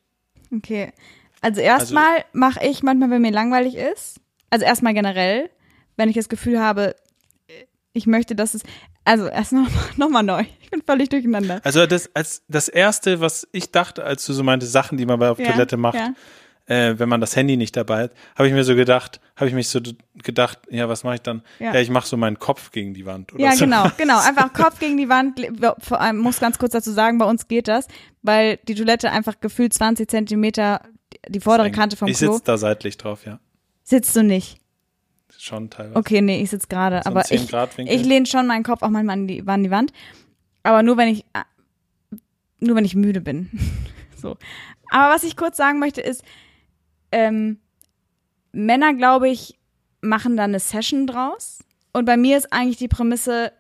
[0.55, 0.93] Okay.
[1.41, 4.21] Also erstmal mache ich manchmal, wenn mir langweilig ist,
[4.51, 5.51] also erstmal generell,
[5.97, 6.97] wenn ich das Gefühl habe,
[7.99, 8.63] Ich möchte, dass es,
[9.05, 10.45] also erst noch, noch mal neu.
[10.63, 11.61] Ich bin völlig durcheinander.
[11.65, 15.19] Also das, als das erste, was ich dachte, als du so meinte, Sachen, die man
[15.19, 16.13] bei auf Ja, Toilette macht, ja.
[16.67, 19.55] äh, wenn man das Handy nicht dabei hat, habe ich mir so gedacht, habe ich
[19.55, 19.81] mich so
[20.23, 21.43] gedacht, ja, was mache ich dann?
[21.59, 21.75] Ja.
[21.75, 23.33] Ja, ich mache so meinen Kopf gegen die Wand.
[23.35, 23.65] Oder Ja, so.
[23.65, 24.19] genau, genau.
[24.21, 25.41] Einfach Kopf gegen die Wand.
[25.81, 27.89] Vor allem muss ganz kurz dazu sagen, bei uns geht das,
[28.23, 30.83] weil die Toilette einfach gefühlt 20 Zentimeter
[31.29, 33.41] die vordere Kante vom ich Klo sitze da seitlich drauf, ja.
[33.83, 34.59] sitzt du nicht.
[35.37, 35.97] Schon teilweise.
[35.97, 37.95] Okay, nee, ich sitze gerade, So aber ich, 10-Grad-Winkel.
[37.95, 39.93] ich lehne schon meinen Kopf auch manchmal an die, an die Wand,
[40.63, 41.45] aber nur wenn ich ah,
[42.61, 43.51] nur wenn ich müde bin.
[44.17, 44.37] so.
[44.91, 46.23] Aber was ich kurz sagen möchte ist,
[47.13, 47.59] ähm,
[48.53, 49.59] Männer, glaube ich,
[50.01, 51.59] machen da eine Session draus.
[51.93, 53.53] Und bei mir ist eigentlich die Prämisse,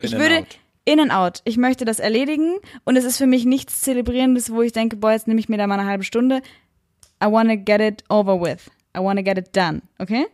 [0.00, 0.58] In ich würde out.
[0.84, 1.40] in and out.
[1.44, 5.12] Ich möchte das erledigen und es ist für mich nichts Zelebrierendes, wo ich denke, boah,
[5.12, 6.42] jetzt nehme ich mir da mal eine halbe Stunde.
[7.22, 8.70] I wanna get it over with.
[8.96, 9.82] I wanna get it done.
[9.98, 10.26] Okay?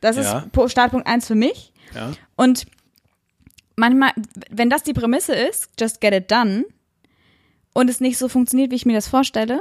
[0.00, 0.46] Das Ja.
[0.52, 1.72] ist Startpunkt eins für mich.
[1.94, 2.12] Ja.
[2.36, 2.66] Und
[3.76, 4.12] manchmal,
[4.50, 6.64] wenn das die Prämisse ist, just get it done,
[7.72, 9.60] und es nicht so funktioniert, wie ich mir das vorstelle,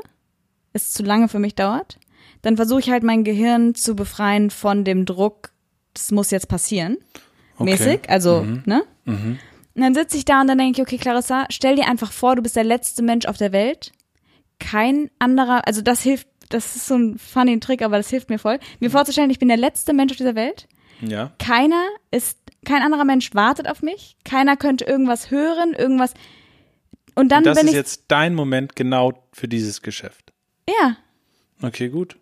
[0.73, 1.99] es zu lange für mich dauert,
[2.41, 5.51] dann versuche ich halt mein Gehirn zu befreien von dem Druck,
[5.93, 6.97] das muss jetzt passieren,
[7.57, 7.71] Okay.
[7.71, 8.63] mäßig, also, Mhm.
[8.65, 8.83] ne?
[9.05, 9.39] Mhm.
[9.75, 12.35] Und dann sitze ich da und dann denke ich, okay, Clarissa, stell dir einfach vor,
[12.35, 13.91] du bist der letzte Mensch auf der Welt.
[14.59, 18.39] Kein anderer, also das hilft, das ist so ein funny Trick, aber das hilft mir
[18.39, 18.59] voll.
[18.79, 20.67] Mir vorzustellen, ich bin der letzte Mensch auf dieser Welt.
[21.01, 21.31] Ja.
[21.39, 24.17] Keiner ist, kein anderer Mensch wartet auf mich.
[24.25, 26.13] Keiner könnte irgendwas hören, irgendwas.
[27.15, 30.33] Und dann Und das bin ist ich, jetzt dein Moment genau für dieses Geschäft.
[30.67, 30.97] ja.
[31.61, 32.17] Okay, gut.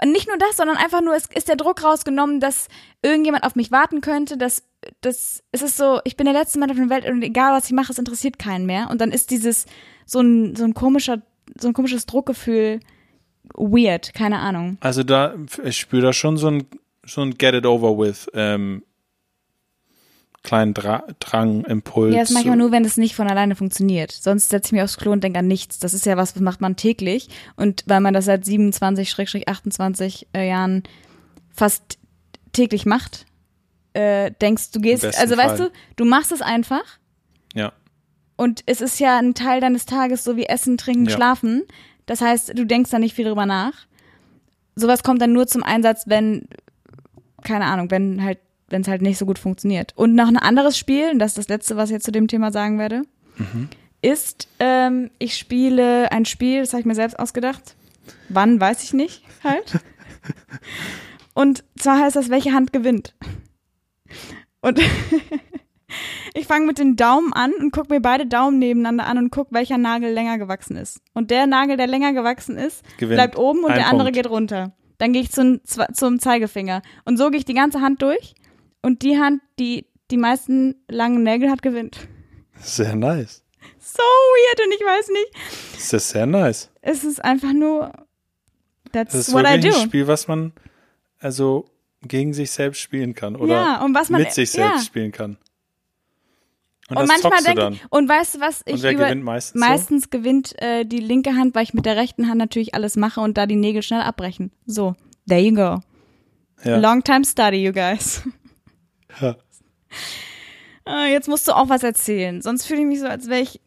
[0.00, 2.68] Und nicht nur das, sondern einfach nur, es ist der Druck rausgenommen, dass
[3.02, 4.62] irgendjemand auf mich warten könnte, dass,
[5.00, 7.66] dass es ist so, ich bin der letzte Mann auf der Welt und egal was
[7.66, 8.88] ich mache, es interessiert keinen mehr.
[8.90, 9.66] Und dann ist dieses
[10.04, 11.22] so ein, so ein komischer,
[11.58, 12.78] so ein komisches Druckgefühl
[13.54, 14.78] weird, keine Ahnung.
[14.80, 16.66] Also da, ich spüre da schon so ein,
[17.04, 18.82] so ein Get it over with, ähm,
[20.42, 22.14] kleinen Dra Drang, Impuls.
[22.14, 24.12] Ja, das mache ich aber nur, wenn es nicht von alleine funktioniert.
[24.12, 25.80] Sonst setze ich mich aufs Klo und denke an nichts.
[25.80, 27.28] Das ist ja was, was macht man täglich.
[27.56, 30.84] Und weil man das seit 27, 28 äh, Jahren
[31.52, 31.98] fast
[32.52, 33.26] täglich macht,
[33.94, 35.70] äh, denkst du gehst, also weißt Fall.
[35.70, 36.84] du, du machst es einfach
[37.54, 37.72] Ja.
[38.36, 41.12] und es ist ja ein Teil deines Tages, so wie Essen, Trinken, Ja.
[41.16, 41.64] Schlafen.
[42.06, 43.86] Das heißt, du denkst da nicht viel drüber nach.
[44.74, 46.48] Sowas kommt dann nur zum Einsatz, wenn,
[47.42, 48.38] keine Ahnung, wenn halt,
[48.68, 49.92] wenn es halt nicht so gut funktioniert.
[49.96, 52.28] Und noch ein anderes Spiel, und das ist das letzte, was ich jetzt zu dem
[52.28, 53.02] Thema sagen werde,
[54.02, 57.76] ist, ähm, ich spiele ein Spiel, das habe ich mir selbst ausgedacht.
[58.28, 59.80] Wann, weiß ich nicht, halt.
[61.34, 63.14] Und zwar heißt das, welche Hand gewinnt.
[64.60, 64.80] Und
[66.34, 69.54] ich fange mit den Daumen an und gucke mir beide Daumen nebeneinander an und gucke,
[69.54, 71.00] welcher Nagel länger gewachsen ist.
[71.14, 73.16] Und der Nagel, der länger gewachsen ist, Gewinnt.
[73.16, 74.16] bleibt oben und Ein der andere Punkt.
[74.16, 74.72] geht runter.
[74.98, 75.60] Dann gehe ich zum,
[75.92, 76.82] zum Zeigefinger.
[77.04, 78.34] Und so gehe ich die ganze Hand durch.
[78.82, 82.08] Und die Hand, die die meisten langen Nägel hat, gewinnt.
[82.60, 83.42] Sehr nice.
[83.78, 85.74] So weird und ich weiß nicht.
[85.74, 86.70] Das ist sehr nice.
[86.80, 87.92] Es ist einfach nur,
[88.92, 89.80] that's Das ist what I wirklich do.
[89.80, 90.52] ein Spiel, was man
[91.18, 91.66] also
[92.02, 94.82] gegen sich selbst spielen kann oder ja, und was man, mit sich selbst ja.
[94.82, 95.38] spielen kann.
[96.88, 99.60] Und, Und manchmal denke ich, und weißt du was, ich Und wer über, gewinnt meistens?
[99.60, 103.20] meistens gewinnt äh, die linke Hand, weil ich mit der rechten Hand natürlich alles mache
[103.20, 104.52] und da die Nägel schnell abbrechen.
[104.66, 104.94] So,
[105.28, 105.80] there you go.
[106.62, 106.70] so?
[106.70, 106.76] Ja.
[106.78, 108.22] Long time study, you guys.
[109.20, 109.34] Ja.
[110.84, 112.42] Ah, Jetzt musst du auch was erzählen.
[112.42, 113.60] Sonst fühle ich mich so, als wäre ich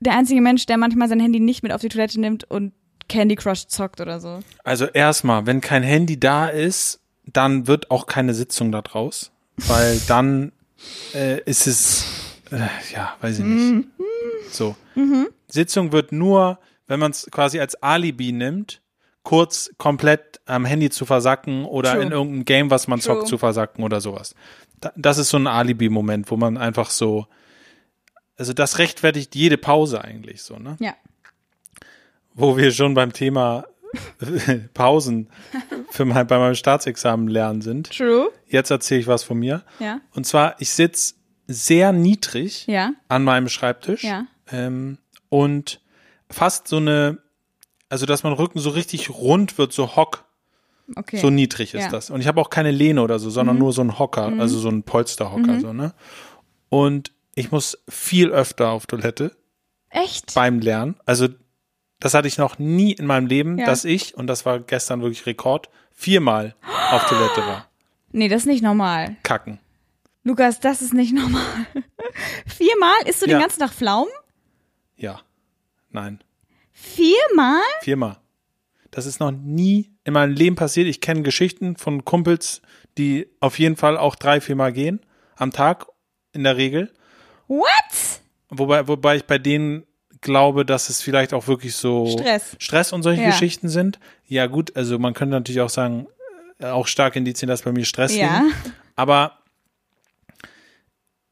[0.00, 2.72] der einzige Mensch, der manchmal sein Handy nicht mit auf die Toilette nimmt und
[3.08, 4.40] Candy Crush zockt oder so.
[4.62, 10.00] Also erstmal, wenn kein Handy da ist, dann wird auch keine Sitzung da draus, weil
[10.06, 10.52] dann
[11.14, 12.04] äh, ist es,
[12.50, 13.88] äh, ja, weiß ich nicht.
[14.50, 14.76] So.
[15.48, 18.82] Sitzung wird nur, wenn man es quasi als Alibi nimmt,
[19.22, 22.02] kurz komplett am Handy zu versacken oder True.
[22.02, 23.16] in irgendeinem Game, was man True.
[23.16, 24.34] zockt, zu versacken oder sowas.
[24.80, 27.26] Da, das ist so ein Alibi-Moment, wo man einfach so,
[28.36, 30.76] also das rechtfertigt jede Pause eigentlich so, ne?
[30.80, 30.94] Ja.
[32.34, 33.66] wo wir schon beim Thema
[34.74, 35.28] Pausen
[35.90, 37.90] für mein, bei meinem Staatsexamen lernen sind.
[37.90, 38.30] True.
[38.46, 39.62] Jetzt erzähle ich was von mir.
[39.78, 40.00] Ja.
[40.14, 41.14] Und zwar, ich sitze
[41.52, 42.92] sehr niedrig Ja.
[43.08, 44.26] an meinem Schreibtisch Ja.
[44.50, 45.80] ähm, und
[46.30, 47.18] fast so eine,
[47.88, 50.24] also dass mein Rücken so richtig rund wird, so hock,
[50.96, 51.18] Okay.
[51.18, 51.88] so niedrig ist Ja.
[51.88, 51.92] Mhm.
[51.92, 52.10] das.
[52.10, 54.68] Und ich habe auch keine Lehne oder so, sondern nur so ein Hocker, also so
[54.68, 55.92] ein Polsterhocker, so, ne?
[56.68, 59.36] Und ich muss viel öfter auf Toilette
[59.88, 60.34] Echt?
[60.34, 60.96] beim Lernen.
[61.06, 61.28] Also
[62.00, 63.66] das hatte ich noch nie in meinem Leben, Ja.
[63.66, 66.54] dass ich, und das war gestern wirklich Rekord, viermal
[66.92, 67.66] auf Toilette war.
[68.12, 69.16] Nee, das ist nicht normal.
[69.22, 69.58] Kacken.
[70.24, 71.66] Lukas, das ist nicht normal.
[72.46, 72.96] Viermal?
[73.06, 73.36] Isst du Ja.
[73.38, 74.12] den ganzen Tag Pflaumen?
[74.96, 75.20] Ja.
[75.90, 76.20] Nein.
[76.72, 77.62] Viermal?
[77.82, 78.16] Viermal.
[78.90, 80.88] Das ist noch nie in meinem Leben passiert.
[80.88, 82.60] Ich kenne Geschichten von Kumpels,
[82.98, 85.00] die auf jeden Fall auch drei, viermal gehen.
[85.36, 85.86] am Tag
[86.32, 86.92] in der Regel.
[87.48, 87.64] What?
[88.50, 89.84] Wobei, wobei ich bei denen
[90.20, 92.56] glaube, dass es vielleicht auch wirklich so Stress.
[92.58, 93.30] Stress und solche Ja.
[93.30, 93.98] Geschichten sind.
[94.26, 96.08] Ja, gut, also man könnte natürlich auch sagen,
[96.58, 98.40] äh, auch stark Indizien, dass bei mir Stress Ja.
[98.42, 98.54] liegen.
[98.96, 99.38] Aber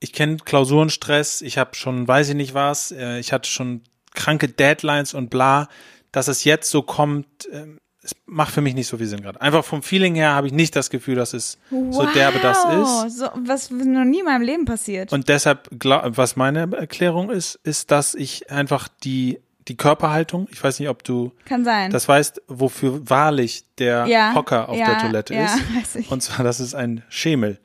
[0.00, 3.82] ich kenne Klausurenstress, ich habe schon, weiß ich nicht was, äh, ich hatte schon
[4.14, 5.68] kranke Deadlines und bla.
[6.12, 9.40] Dass es jetzt so kommt, ähm, es macht für mich nicht so viel Sinn gerade.
[9.40, 13.06] Einfach vom Feeling her habe ich nicht das Gefühl, dass es so derbe das Wow,
[13.06, 13.18] ist.
[13.18, 15.12] So, was noch nie in meinem Leben passiert.
[15.12, 20.80] Und deshalb, was meine Erklärung ist, ist, dass ich einfach die, die Körperhaltung, ich weiß
[20.80, 21.90] nicht, ob du Kann sein.
[21.90, 26.11] das weißt, wofür wahrlich der ja, Hocker auf ja, der Toilette ja, ist.
[26.11, 27.58] Und zwar, das ist ein Schemel.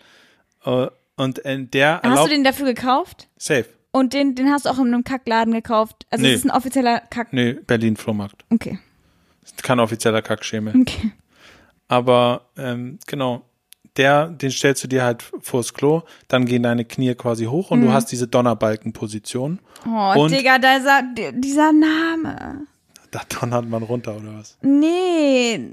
[1.16, 3.28] Und äh, der Hast du den dafür gekauft?
[3.38, 3.66] safe.
[3.92, 6.08] Und den, den hast du auch in einem Kackladen gekauft?
[6.10, 6.32] Also Nee.
[6.34, 7.32] es ist ein offizieller Kack.
[7.32, 8.44] Nee, Berlin Flohmarkt.
[8.50, 8.80] Okay.
[9.44, 10.74] Ist kein offizieller Kackschemel.
[10.82, 11.12] Okay.
[11.88, 13.44] Aber ähm, genau,
[13.98, 17.82] der, den stellst du dir halt vors Klo, dann gehen deine Knie quasi hoch und
[17.82, 17.86] Mhm.
[17.86, 19.60] du hast diese Donnerbalkenposition.
[19.86, 22.66] Oh, Und- Digga, dieser, dieser Name.
[23.12, 24.58] Da donnert man runter oder was?
[24.64, 25.70] Nee,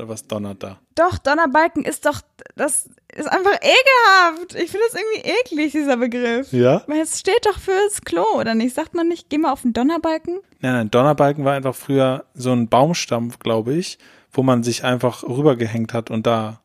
[0.00, 0.78] Oder was donnert da?
[1.00, 2.20] doch, Donnerbalken ist doch,
[2.56, 4.54] das ist einfach ekelhaft.
[4.54, 6.52] Ich finde das irgendwie eklig, dieser Begriff.
[6.52, 6.82] Ja?
[6.86, 8.74] Weil es steht doch fürs Klo, oder nicht?
[8.74, 10.40] Sagt man nicht, geh mal auf den Donnerbalken?
[10.60, 13.98] Nein, nein, Donnerbalken war einfach früher so ein Baumstamm, glaube ich,
[14.30, 16.60] wo man sich einfach rübergehängt hat und da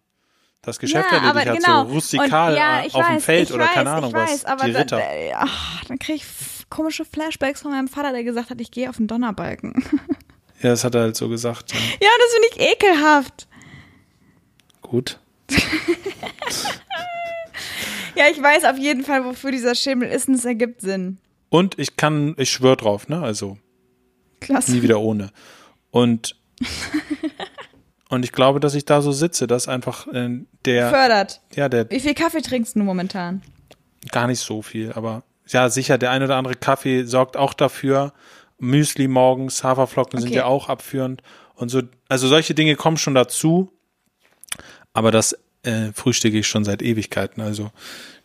[0.61, 1.85] das Geschäft ja, erledigt hat, genau.
[1.85, 4.15] so rustikal Und, ja, ich auf dem weiß, Feld ich oder weiß, keine Ahnung ich
[4.15, 4.45] weiß, was.
[4.45, 4.97] aber die Ritter.
[4.97, 5.03] Da,
[5.35, 6.25] ach, dann kriege ich
[6.69, 9.83] komische Flashbacks von meinem Vater, der gesagt hat, ich gehe auf den Donnerbalken.
[10.61, 11.73] ja, das hat er halt so gesagt.
[11.73, 11.79] Ja.
[11.79, 13.47] ja, das finde ich ekelhaft.
[14.81, 15.19] Gut.
[18.15, 21.17] Ja, ich weiß auf jeden Fall, wofür dieser Schemel ist und es ergibt Sinn.
[21.49, 23.21] Und ich kann, ich schwör drauf, ne?
[23.21, 23.57] Also
[24.39, 24.71] Klasse.
[24.71, 25.31] nie wieder ohne.
[25.91, 26.35] Und
[28.09, 30.29] und ich glaube, dass ich da so sitze, dass einfach äh,
[30.63, 31.41] der, Fördert.
[31.55, 33.41] ja, der Wie viel Kaffee trinkst du momentan?
[34.11, 38.13] gar nicht so viel, aber ja, sicher, der ein oder andere Kaffee sorgt auch dafür.
[38.57, 40.37] Müsli morgens, Haferflocken sind Okay.
[40.39, 41.21] ja auch abführend
[41.55, 41.81] und so.
[42.09, 43.71] Also solche Dinge kommen schon dazu,
[44.93, 47.41] aber das äh, frühstücke ich schon seit Ewigkeiten.
[47.41, 47.71] Also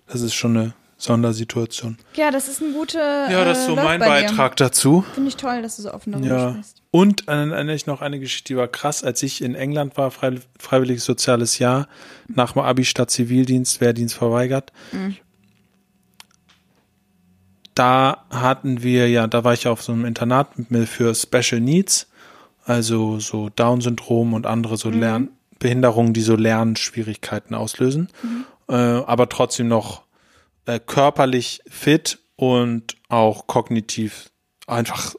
[0.06, 1.96] das ist schon eine Sondersituation.
[2.14, 3.30] Ja, das ist ein guter.
[3.30, 5.02] Ja, das ist so mein Beitrag dazu.
[5.14, 6.50] Finde ich toll, dass du so offen darüber Ja.
[6.50, 6.82] sprichst.
[6.92, 10.10] Und dann erinnere ich noch eine Geschichte, die war krass, als ich in England war,
[10.10, 11.88] frei, freiwilliges soziales Jahr,
[12.28, 14.72] nach dem Abi statt Zivildienst, Wehrdienst verweigert.
[17.80, 21.62] Da hatten wir ja, da war ich auf so einem Internat mit mir für Special
[21.62, 22.10] Needs,
[22.66, 28.08] also so Down-Syndrom und andere so Lernbehinderungen, die so Lernschwierigkeiten auslösen,
[28.68, 30.02] äh, aber trotzdem noch
[30.66, 34.30] äh, körperlich fit und auch kognitiv
[34.66, 35.14] einfach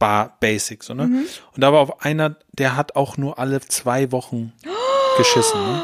[0.00, 1.04] bar basic, so, ne?
[1.04, 4.52] Und da war auf einer, der hat auch nur alle zwei Wochen
[5.16, 5.82] geschissen, ne?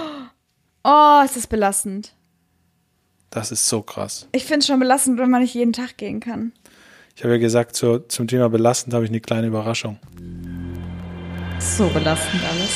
[0.83, 2.17] Oh, ist das belastend.
[3.31, 4.27] Das ist so krass.
[4.33, 6.53] Ich finde es schon belastend, wenn man nicht jeden Tag gehen kann.
[7.15, 9.99] Ich habe ja gesagt, zur, zum Thema belastend habe ich eine kleine Überraschung.
[11.61, 12.71] So belastend alles.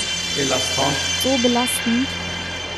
[1.22, 2.06] So belastend.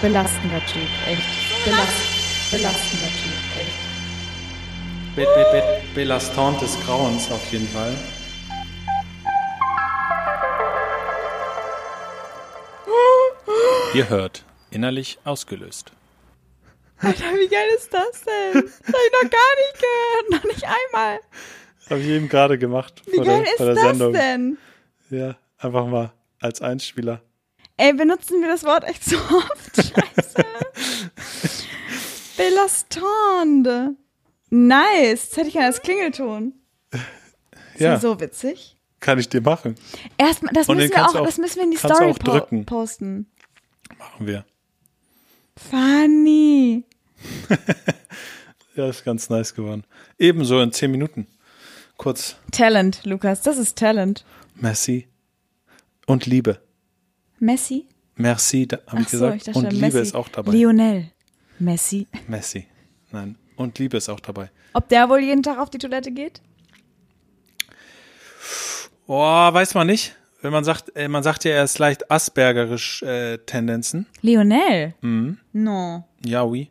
[0.01, 1.23] Belastender Typ, echt.
[1.65, 3.87] Belast belastender Typ, echt.
[5.17, 5.62] Be be be
[5.95, 7.95] belastant des Grauens auf jeden Fall.
[13.95, 15.93] Ihr hört, innerlich ausgelöst.
[16.99, 18.63] Alter, wie geil ist das denn?
[18.63, 20.31] Das habe ich noch gar nicht gehört.
[20.31, 21.21] Noch nicht einmal.
[21.91, 24.13] Habe ich eben gerade gemacht Wie geil der, ist das Sendung.
[24.13, 24.59] denn?
[25.11, 27.21] Ja, einfach mal als Einspieler.
[27.77, 29.77] Ey, benutzen wir das Wort echt so oft?
[29.77, 30.45] Scheiße.
[32.37, 33.95] Belastande.
[34.51, 35.25] Nice.
[35.25, 36.55] Jetzt hätte ich gerne als Klingelton.
[37.75, 38.77] Ist Ja, so witzig.
[39.01, 39.75] kann ich dir machen.
[40.17, 43.31] Erstmal, das müssen wir auch, auch- das müssen wir in die Story po posten.
[43.99, 44.45] Machen wir.
[45.57, 46.85] Funny.
[48.75, 49.85] Ja, ist ganz nice geworden.
[50.19, 51.27] Ebenso in zehn Minuten.
[51.97, 53.40] Kurz Talent, Lukas.
[53.40, 54.27] Das ist Talent.
[54.55, 55.09] Merci
[56.07, 56.61] und Liebe.
[57.38, 57.87] Messi?
[58.16, 59.37] Merci, da habe ich so, gesagt.
[59.37, 59.99] ich dachte und Liebe Messi.
[60.01, 60.53] ist auch dabei.
[60.53, 61.11] Lionel.
[61.59, 62.07] Messi.
[62.29, 62.66] Messi.
[63.11, 63.37] Nein.
[63.57, 64.51] Und Liebe ist auch dabei.
[64.73, 66.40] Ob der wohl jeden Tag auf die Toilette geht?
[69.07, 70.14] Boah, weiß man nicht.
[70.47, 74.07] Wenn man sagt, äh, man sagt ja, er ist leicht aspergerisch äh, Tendenzen.
[74.21, 74.95] Lionel?
[75.01, 75.39] Mhm.
[75.53, 76.05] No.
[76.25, 76.71] Ja, oui.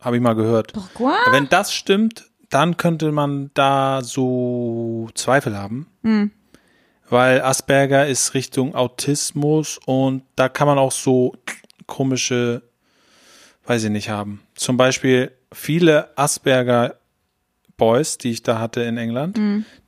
[0.00, 0.74] Habe ich mal gehört.
[0.74, 1.14] Pourquoi?
[1.30, 5.86] Wenn das stimmt, dann könnte man da so Zweifel haben.
[6.02, 6.30] Hm.
[7.08, 11.34] Weil Asperger ist Richtung Autismus und da kann man auch so
[11.86, 12.60] komische,
[13.64, 14.42] weiß ich nicht, haben.
[14.56, 16.96] Zum Beispiel viele Asperger
[17.78, 19.40] Boys, die ich da hatte in England,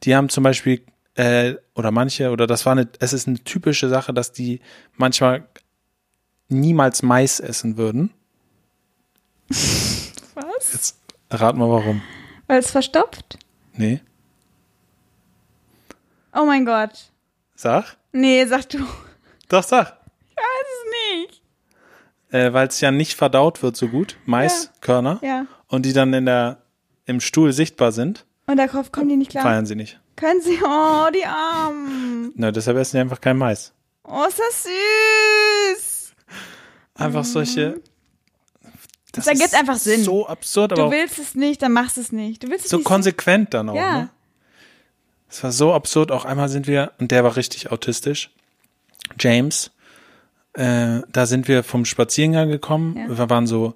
[0.02, 0.80] die haben zum Beispiel,
[1.14, 4.60] äh, oder manche, oder das war eine, es ist eine typische Sache, dass die
[4.96, 5.46] manchmal
[6.48, 8.10] niemals Mais essen würden.
[9.48, 10.72] Was?
[10.72, 10.98] Jetzt
[11.30, 12.02] rat mal warum.
[12.46, 13.38] Weil es verstopft?
[13.74, 14.00] Nee.
[16.32, 17.10] Oh mein Gott.
[17.54, 17.96] Sag?
[18.12, 18.78] Nee, sag du.
[19.48, 19.96] Doch, sag.
[20.30, 21.42] Ich weiß es nicht.
[22.32, 24.16] Äh, Weil es ja nicht verdaut wird so gut.
[24.26, 25.20] Maiskörner.
[25.22, 25.46] Ja.
[25.68, 26.62] Und die dann in der,
[27.06, 29.44] im Stuhl sichtbar sind, Und darauf kommen die nicht klar.
[29.44, 30.00] feiern sie nicht.
[30.16, 30.58] Können sie?
[30.62, 32.32] Oh, die Armen.
[32.36, 33.72] Na, deshalb essen die einfach kein Mais.
[34.04, 36.12] Oh, ist das süß.
[36.96, 37.80] Einfach solche.
[39.12, 40.02] Das Das ergibt einfach Sinn.
[40.02, 42.42] So absurd, aber Du willst es nicht, dann machst du es nicht.
[42.42, 42.86] Du willst es so nicht.
[42.86, 43.74] konsequent dann auch.
[43.74, 43.98] Ja.
[44.02, 44.08] Ne?
[45.28, 46.10] Es war so absurd.
[46.12, 48.30] Auch einmal sind wir, und der war richtig autistisch.
[49.18, 49.70] James,
[50.54, 52.96] äh, da sind wir vom Spaziergang gekommen.
[52.96, 53.18] Ja.
[53.18, 53.74] Wir waren so,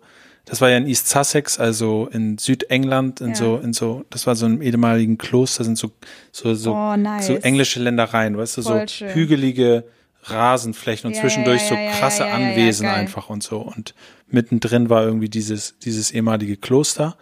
[0.48, 3.34] das war ja in East Sussex, also in Südengland, in Ja.
[3.34, 5.90] so, in so, das war so einem ehemaligen Kloster, sind so,
[6.32, 7.26] so, so, Oh, nice.
[7.26, 9.14] so englische Ländereien, weißt du, Voll so schön.
[9.14, 9.84] hügelige
[10.24, 13.58] Rasenflächen und Ja, zwischendurch ja, so krasse Anwesen einfach und so.
[13.60, 13.94] Und
[14.28, 17.16] mittendrin war irgendwie dieses, dieses ehemalige Kloster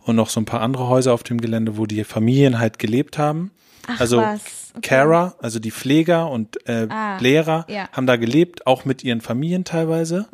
[0.00, 3.18] und noch so ein paar andere Häuser auf dem Gelände, wo die Familien halt gelebt
[3.18, 3.50] haben.
[3.86, 4.40] Ach, also was.
[4.74, 4.88] Okay.
[4.88, 9.64] Carer, also die Pfleger und äh, Ah, Lehrer haben da gelebt, auch mit ihren Familien
[9.64, 10.26] teilweise.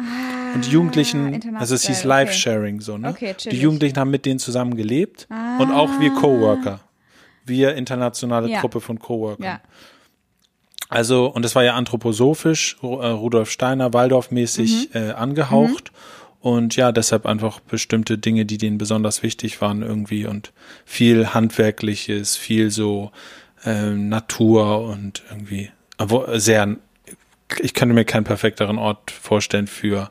[0.55, 2.09] Und die Jugendlichen, international, also es hieß okay.
[2.09, 3.11] Life-Sharing so, ne?
[3.11, 3.57] Okay, die.
[3.57, 6.81] Jugendlichen haben mit denen zusammen gelebt und auch wir Coworker.
[7.45, 8.61] Wir internationale Ja.
[8.61, 9.45] Truppe von Coworkern.
[9.45, 9.61] Ja.
[10.91, 15.01] Also, und es war ja anthroposophisch, äh, Rudolf Steiner, Waldorf-mäßig Mhm.
[15.01, 15.93] äh, angehaucht.
[16.41, 20.53] Und ja, deshalb einfach bestimmte Dinge, die denen besonders wichtig waren irgendwie und
[20.85, 23.11] viel Handwerkliches, viel so
[23.65, 26.77] ähm, Natur und irgendwie aber sehr,
[27.61, 30.11] ich könnte mir keinen perfekteren Ort vorstellen für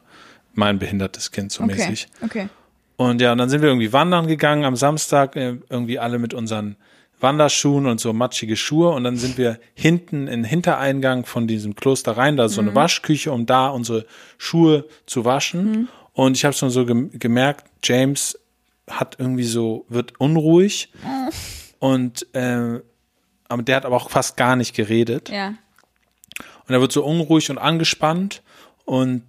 [0.57, 1.75] mein behindertes Kind so Okay.
[1.75, 2.07] mäßig.
[2.23, 2.49] Okay.
[2.95, 6.33] Und ja, und dann sind wir irgendwie wandern gegangen am Samstag, äh, irgendwie alle mit
[6.33, 6.75] unseren
[7.19, 8.89] Wanderschuhen und so matschige Schuhe.
[8.89, 12.75] Und dann sind wir hinten in den Hintereingang von diesem Kloster rein, da so eine
[12.75, 14.05] Waschküche, um da unsere
[14.37, 15.89] Schuhe zu waschen.
[16.13, 18.39] Und ich habe schon so gem gemerkt, James
[18.89, 20.91] hat irgendwie so, wird unruhig.
[21.79, 22.81] Und äh,
[23.49, 25.29] aber der hat aber auch fast gar nicht geredet.
[25.29, 25.49] Ja.
[26.67, 28.41] Und er wird so unruhig und angespannt
[28.83, 29.23] und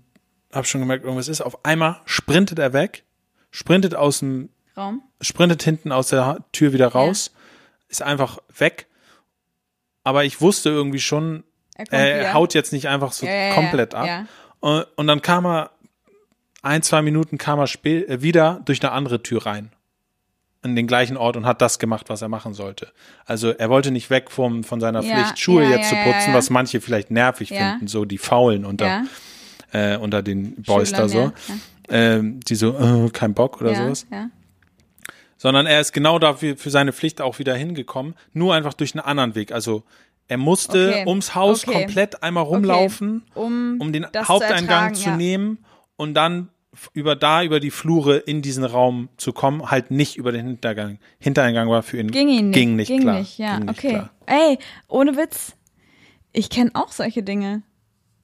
[0.53, 1.41] habe schon gemerkt, irgendwas ist.
[1.41, 3.05] Auf einmal sprintet er weg,
[3.51, 5.03] sprintet aus dem, Raum.
[5.21, 7.33] sprintet hinten aus der Tür wieder raus,
[7.89, 8.87] ist einfach weg.
[10.05, 11.45] Aber ich wusste irgendwie schon,
[11.77, 14.07] Er er, haut jetzt nicht einfach so Ja, ja, ja, komplett ab.
[14.07, 14.27] ja.
[14.61, 15.71] Und, und dann kam er,
[16.63, 19.73] ein, zwei Minuten kam er äh, wieder durch eine andere Tür rein.
[20.65, 22.91] In den gleichen Ort und hat das gemacht, was er machen sollte.
[23.27, 25.95] Also er wollte nicht weg vom, von seiner Ja, Pflicht, Schuhe ja, jetzt ja, zu
[25.97, 26.35] ja, putzen, ja.
[26.35, 27.71] was manche vielleicht nervig Ja.
[27.73, 29.05] finden, so die Faulen unter, Ja.
[29.72, 31.18] Äh, unter den Boys da so.
[31.18, 31.33] Ja.
[31.90, 34.07] Ähm, die so, äh, kein Bock oder sowas.
[35.37, 39.04] Sondern er ist genau dafür für seine Pflicht auch wieder hingekommen, nur einfach durch einen
[39.04, 39.52] anderen Weg.
[39.52, 39.85] Also
[40.26, 41.85] er musste Okay, ums Haus okay.
[41.85, 45.59] komplett einmal rumlaufen, Um, um den das zu Haupteingang ertragen, zu nehmen
[45.96, 46.48] und dann
[46.92, 50.98] über da über die Flure in diesen Raum zu kommen, halt nicht über den Hintergang.
[51.18, 52.54] Hintereingang war für ihn Ging ihn nicht.
[52.54, 53.18] ging nicht ging klar.
[53.18, 53.88] Nicht, ja, ging nicht okay.
[53.88, 54.11] klar.
[54.26, 55.57] Ey, ohne Witz.
[56.33, 57.62] Ich kenne auch solche Dinge.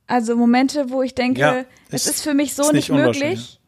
[0.06, 3.60] Also Momente, wo ich denke, Ja, es ist- ist für mich so nicht, nicht möglich.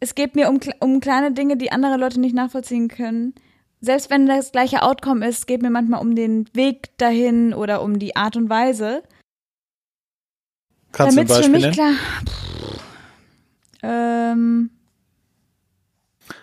[0.00, 3.34] Es geht mir um, um kleine Dinge, die andere Leute nicht nachvollziehen können.
[3.80, 7.98] Selbst wenn das gleiche Outcome ist, geht mir manchmal um den Weg dahin oder um
[7.98, 9.02] die Art und Weise.
[10.92, 11.98] Kannst du Damit ein es für Beispiel mich nennen?
[13.82, 14.32] klar.
[14.32, 14.70] Ähm,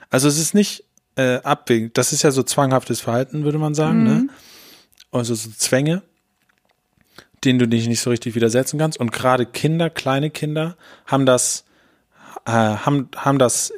[0.10, 0.84] Also es ist nicht
[1.16, 1.98] äh, abwägend.
[1.98, 4.00] Das ist ja so zwanghaftes Verhalten, würde man sagen.
[4.00, 4.04] Mhm.
[4.06, 4.28] Ne?
[5.12, 6.02] Also so Zwänge,
[7.46, 9.00] denen du dich nicht so richtig widersetzen kannst.
[9.00, 11.66] Und gerade Kinder, kleine Kinder, haben das,
[12.46, 13.74] äh, haben, haben das,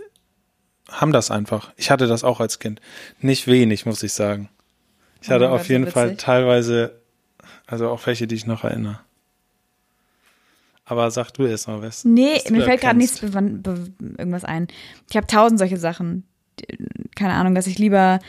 [0.89, 1.73] haben das einfach.
[1.75, 2.81] Ich hatte das auch als Kind.
[3.19, 4.49] Nicht wenig, muss ich sagen.
[5.21, 7.01] Ich hatte auf jeden Fall teilweise,
[7.65, 8.99] also auch welche, die ich noch erinnere.
[10.85, 12.05] Aber sag du erst mal was.
[12.05, 14.67] Nee, was mir fällt gerade nichts irgendwas ein.
[15.09, 16.25] Ich habe tausend solche Sachen.
[17.15, 18.19] Keine Ahnung, dass ich lieber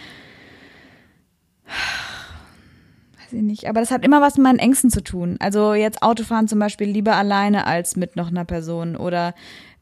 [3.26, 5.36] weiß ich nicht, aber das hat immer was mit meinen Ängsten zu tun.
[5.40, 9.34] Also jetzt Autofahren zum Beispiel lieber alleine als mit noch einer Person oder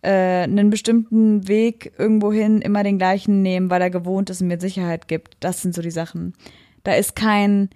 [0.02, 4.60] äh, einen bestimmten Weg irgendwohin immer den gleichen nehmen, weil er gewohnt ist und mir
[4.60, 5.36] Sicherheit gibt.
[5.40, 6.34] Das sind so die Sachen.
[6.82, 7.70] Da ist kein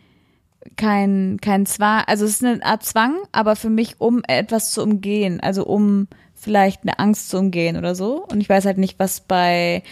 [0.76, 4.82] kein, kein Zwang, also es ist eine Art Zwang, aber für mich, um etwas zu
[4.82, 6.08] umgehen, also um
[6.40, 8.24] vielleicht eine Angst zu umgehen oder so.
[8.30, 9.82] Und ich weiß halt nicht, was bei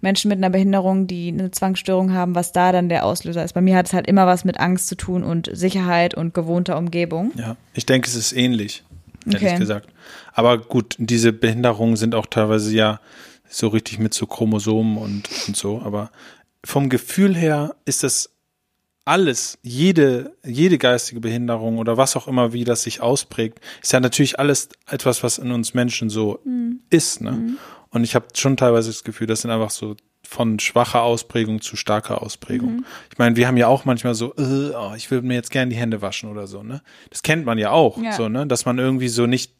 [0.00, 3.52] Menschen mit einer Behinderung, die eine Zwangsstörung haben, was da dann der Auslöser ist.
[3.52, 6.76] Bei mir hat es halt immer was mit Angst zu tun und Sicherheit und gewohnter
[6.78, 7.32] Umgebung.
[7.36, 8.84] Ja, ich denke, es ist ähnlich,
[9.26, 9.58] ehrlich Okay.
[9.58, 9.88] gesagt.
[10.32, 13.00] Aber gut, diese Behinderungen sind auch teilweise ja
[13.48, 15.80] so richtig mit so Chromosomen und, und so.
[15.82, 16.10] Aber
[16.64, 18.30] vom Gefühl her ist das
[19.06, 24.00] alles, jede, jede geistige Behinderung oder was auch immer, wie das sich ausprägt, ist ja
[24.00, 26.40] natürlich alles etwas, was in uns Menschen so
[26.90, 27.56] ist, ne?
[27.90, 29.96] Und ich habe schon teilweise das Gefühl, das sind einfach so
[30.28, 32.78] von schwacher Ausprägung zu starker Ausprägung.
[32.78, 32.84] Mhm.
[33.12, 35.70] Ich meine, wir haben ja auch manchmal so, äh, oh, ich würde mir jetzt gern
[35.70, 36.82] die Hände waschen oder so, ne?
[37.10, 38.12] Das kennt man ja auch, Ja.
[38.12, 38.44] so, ne?
[38.46, 39.52] Dass man irgendwie so nicht,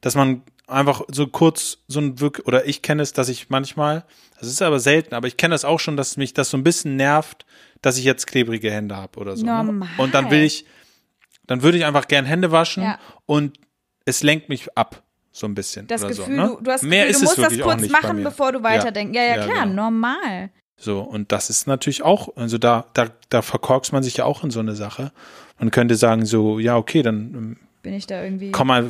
[0.00, 4.04] dass man einfach so kurz so ein Wirk oder ich kenne es, dass ich manchmal,
[4.38, 6.64] das ist aber selten, aber ich kenne das auch schon, dass mich das so ein
[6.64, 7.44] bisschen nervt,
[7.82, 9.44] dass ich jetzt klebrige Hände habe oder so.
[9.44, 9.52] Ne?
[9.52, 9.88] Normal.
[9.98, 10.64] Und dann will ich,
[11.46, 12.98] dann würde ich einfach gern Hände waschen Ja.
[13.26, 13.58] und
[14.04, 15.02] es lenkt mich ab,
[15.32, 15.86] so ein bisschen.
[15.86, 16.36] Das Gefühl, so, ne?
[16.58, 18.22] du, du hast das Mehr Gefühl, ist du es musst das wirklich auch kurz machen,
[18.24, 19.16] bevor du weiterdenkst.
[19.16, 19.82] Ja, ja, Ja, klar, genau.
[19.84, 20.50] normal.
[20.76, 24.42] So, und das ist natürlich auch, also da, da, da verkorkst man sich ja auch
[24.42, 25.12] in so eine Sache.
[25.58, 28.52] Man könnte sagen, so, ja, okay, dann ähm, Bin ich da irgendwie.
[28.52, 28.86] komm, mal,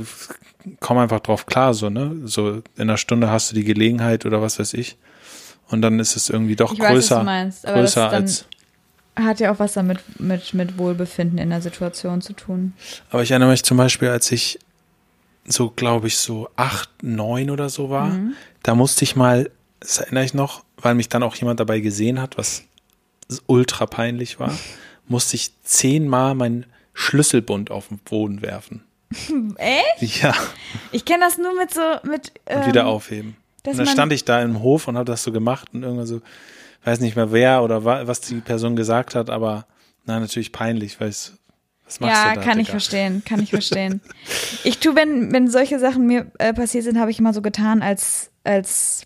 [0.81, 2.15] komm einfach drauf klar, so, ne?
[2.25, 4.97] So in einer Stunde hast du die Gelegenheit oder was weiß ich.
[5.69, 8.47] Und dann ist es irgendwie doch Ich weiß, was größer, du meinst, größer als.
[9.17, 12.73] Hat ja auch was damit mit, mit Wohlbefinden in der Situation zu tun.
[13.11, 14.59] Aber ich erinnere mich zum Beispiel, als ich
[15.47, 18.35] so, glaube ich, so acht, neun oder so war, Mhm.
[18.63, 22.21] da musste ich mal, das erinnere ich noch, weil mich dann auch jemand dabei gesehen
[22.21, 22.63] hat, was
[23.47, 24.57] ultra peinlich war,
[25.09, 26.65] musste ich zehnmal meinen
[26.95, 28.83] Schlüsselbund auf den Boden werfen.
[29.57, 30.23] Echt?
[30.23, 30.35] Ja,
[30.91, 32.33] Ich kenne das nur mit so, mit.
[32.47, 33.37] und ähm, wieder aufheben.
[33.67, 36.21] Und dann stand ich da im Hof und habe das so gemacht und irgendwann so,
[36.85, 39.67] weiß nicht mehr wer oder wa- was die Person gesagt hat, aber
[40.05, 41.35] na, natürlich peinlich, weil es,
[41.85, 42.45] was machst Ja, du da?
[42.45, 42.73] kann ich Digga?
[42.73, 44.01] verstehen, kann ich verstehen.
[44.65, 47.83] ich tue, wenn, wenn solche Sachen mir äh, passiert sind, habe ich immer so getan,
[47.83, 49.05] als, als,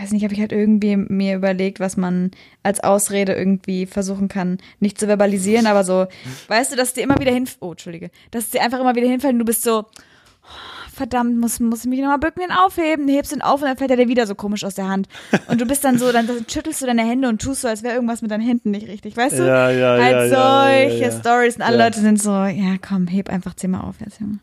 [0.00, 2.30] weiß nicht, habe ich halt irgendwie mir überlegt, was man
[2.62, 6.06] als Ausrede irgendwie versuchen kann, nicht zu verbalisieren, aber so,
[6.48, 9.34] weißt du, dass dir immer wieder hin, oh, Entschuldige, dass dir einfach immer wieder hinfällt
[9.34, 13.32] und du bist so, oh, verdammt, muss, muss ich mich nochmal bücken, den aufheben, hebst
[13.32, 15.08] den auf und dann fällt er dir wieder so komisch aus der Hand.
[15.48, 17.82] Und du bist dann so, dann, dann schüttelst du deine Hände und tust so, als
[17.82, 19.46] wäre irgendwas mit deinen Händen nicht richtig, weißt du?
[19.46, 21.10] Ja, ja, halt ja, ja, ja, solche ja.
[21.10, 21.78] Stories und alle.
[21.78, 24.40] Leute sind so, ja komm, heb einfach zehnmal auf jetzt, Junge.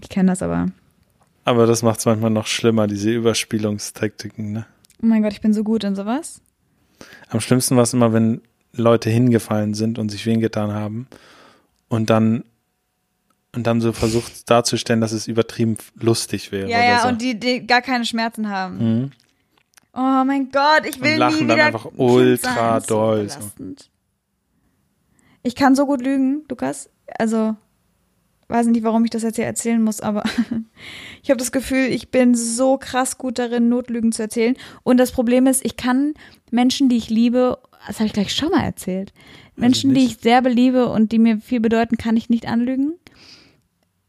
[0.00, 0.68] Ich kenne das aber.
[1.46, 4.66] Aber das macht es manchmal noch schlimmer, diese Überspielungstaktiken, ne?
[5.00, 6.40] Oh mein Gott, ich bin so gut in sowas.
[7.28, 8.40] Am schlimmsten war es immer, wenn
[8.72, 11.06] Leute hingefallen sind und sich wehgetan haben
[11.88, 12.42] und dann
[13.54, 16.68] und dann so versucht darzustellen, dass es übertrieben lustig wäre.
[16.68, 17.08] Ja, ja, so.
[17.08, 18.78] und die, die gar keine Schmerzen haben.
[18.78, 19.10] Mhm.
[19.94, 23.38] Oh mein Gott, ich will Und lachen nie dann wieder einfach Kind ultra doll, so.
[25.44, 26.90] Ich kann so gut lügen, Lukas.
[27.18, 27.54] Also,
[28.48, 30.22] weiß nicht, warum ich das jetzt hier erzählen muss, aber
[31.22, 34.56] ich habe das Gefühl, ich bin so krass gut darin, Notlügen zu erzählen.
[34.84, 36.14] Und das Problem ist, ich kann
[36.50, 39.12] Menschen, die ich liebe, das habe ich gleich schon mal erzählt,
[39.56, 40.16] Menschen, die nicht.
[40.18, 42.94] ich sehr beliebe und die mir viel bedeuten, kann ich nicht anlügen.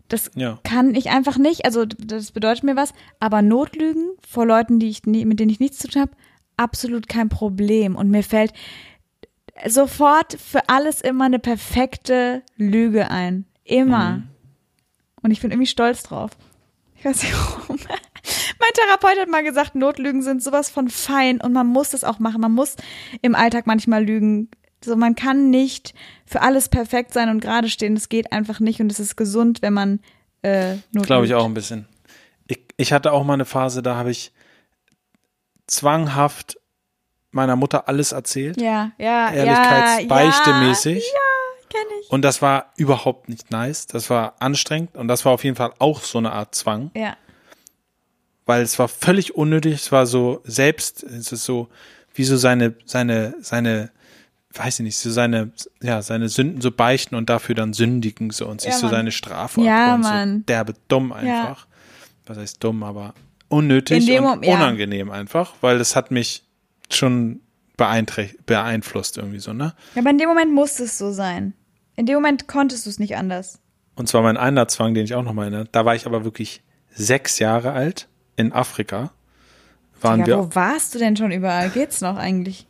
[0.10, 0.60] Das Ja.
[0.64, 1.66] kann ich einfach nicht.
[1.66, 2.94] Also das bedeutet mir was.
[3.20, 6.12] Aber Notlügen vor Leuten, die ich nie, mit denen ich nichts zu tun habe,
[6.58, 7.96] absolut kein Problem.
[7.96, 8.54] Und mir fällt
[9.68, 13.46] sofort für alles immer eine perfekte Lüge ein.
[13.68, 14.24] Immer.
[15.22, 16.32] Und ich bin irgendwie stolz drauf.
[16.96, 17.78] Ich weiß nicht warum.
[18.60, 22.20] Mein Therapeut hat mal gesagt, Notlügen sind sowas von fein und man muss das auch
[22.20, 22.42] machen.
[22.42, 22.76] Man muss
[23.22, 24.50] im Alltag manchmal lügen.
[24.84, 25.94] So, man kann nicht
[26.26, 27.96] für alles perfekt sein und gerade stehen.
[27.96, 30.00] Das geht einfach nicht und es ist gesund, wenn man
[30.44, 31.08] äh, Notlügt.
[31.08, 31.88] Glaube ich auch ein bisschen.
[32.48, 34.32] Ich, ich hatte auch mal eine Phase, da habe ich
[35.68, 36.58] zwanghaft
[37.32, 38.60] meiner Mutter alles erzählt.
[38.60, 41.00] Ja, ja, Ehrlichkeitsbeichte-mäßig.
[41.00, 41.27] Ja,
[41.70, 42.10] kenn ich.
[42.12, 43.88] Und das war überhaupt nicht nice.
[43.88, 47.16] Das war anstrengend und das war auf jeden Fall auch so eine Art Zwang, Ja,
[48.46, 49.74] weil es war völlig unnötig.
[49.76, 51.68] Es war so selbst, es ist so
[52.14, 53.92] wie so seine, seine, seine,
[54.54, 55.52] weiß ich nicht, so seine,
[55.82, 59.12] ja, seine Sünden so beichten und dafür dann sündigen so und sich Ja, so seine
[59.12, 60.02] Strafe Ja, abholen.
[60.02, 60.38] Mann.
[60.40, 61.68] So derbe dumm einfach.
[62.26, 63.14] Was heißt dumm, aber
[63.50, 64.56] unnötig dem und Moment, ja.
[64.56, 66.44] unangenehm einfach, weil das hat mich
[66.90, 67.42] schon
[67.78, 69.74] beeinträcht, beeinflusst irgendwie so, ne?
[69.96, 71.54] Ja, aber in dem Moment musste es so sein.
[71.98, 73.60] In dem Moment konntest du es nicht anders.
[73.96, 75.68] Und zwar mein einer Zwang, den ich auch noch erinnere.
[75.72, 79.12] Da war ich aber wirklich sechs Jahre alt in Afrika.
[80.00, 81.70] Waren ja, wir, wo warst du denn schon überall?
[81.72, 82.66] Geht's noch eigentlich?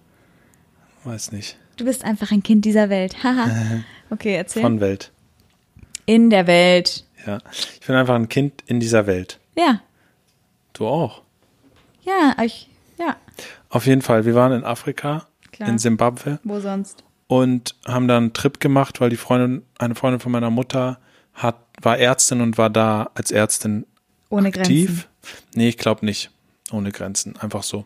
[1.04, 3.24] weiß nicht, Du bist einfach ein Kind dieser Welt.
[3.24, 3.50] Haha.
[4.10, 4.62] okay, erzähl.
[4.64, 5.12] von Welt.
[6.06, 7.06] in der Welt.
[7.26, 7.40] Ja,
[7.80, 9.40] ich bin einfach ein Kind in dieser Welt.
[9.58, 9.82] Ja,
[10.74, 11.22] Du auch.
[12.04, 13.16] ja, ich, ja,
[13.70, 15.70] Auf jeden Fall, wir waren in Afrika, Klar.
[15.70, 17.04] in Simbabwe wo sonst?
[17.28, 21.00] Und haben dann einen Trip gemacht, weil die Freundin, eine Freundin von meiner Mutter
[21.34, 23.86] hat, war Ärztin und war da als Ärztin
[24.30, 24.72] Ohne Grenzen.
[24.72, 25.08] aktiv.
[25.54, 26.32] Nee, ich glaube nicht.
[26.72, 27.86] Ohne Grenzen, einfach so.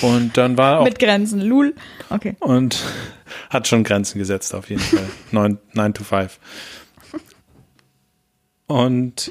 [0.00, 1.74] Und dann war auch Mit Grenzen, lul.
[2.10, 2.34] Okay.
[2.40, 2.82] und
[3.50, 5.08] hat schon Grenzen gesetzt auf jeden Fall.
[5.30, 6.38] 9, 9 to 5.
[8.66, 9.30] Und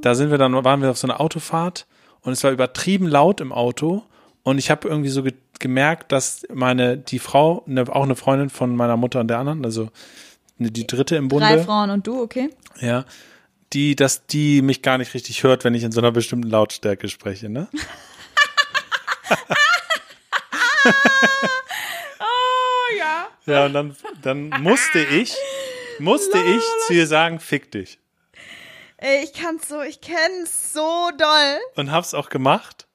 [0.00, 1.86] da sind wir dann, waren wir auf so einer Autofahrt
[2.22, 4.02] und es war übertrieben laut im Auto
[4.42, 8.50] und ich habe irgendwie so ge gemerkt, dass meine, die Frau, eine, auch eine Freundin
[8.50, 9.90] von meiner Mutter und der anderen, also
[10.58, 12.50] die dritte im Bunde, Drei Frauen und du, okay?
[12.80, 13.04] ja,
[13.72, 17.08] die, dass die mich gar nicht richtig hört, wenn ich in so einer bestimmten Lautstärke
[17.08, 17.68] spreche, ne?
[22.18, 23.28] Oh ja.
[23.46, 25.34] Ja, und dann, dann musste ich,
[25.98, 27.98] musste ich zu ihr sagen, fick dich.
[28.96, 31.58] Ey, ich kann's so, ich kenn's so doll.
[31.76, 32.86] Und hab's auch gemacht.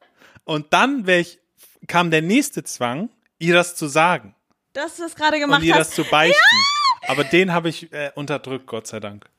[0.47, 1.39] Und dann ich,
[1.87, 4.33] kam der nächste Zwang, ihr das zu sagen
[4.73, 5.95] Dass du das gerade gemacht und ihr das hast.
[5.95, 6.39] zu beichten.
[7.07, 9.29] Aber den habe ich äh, unterdrückt, Gott sei Dank.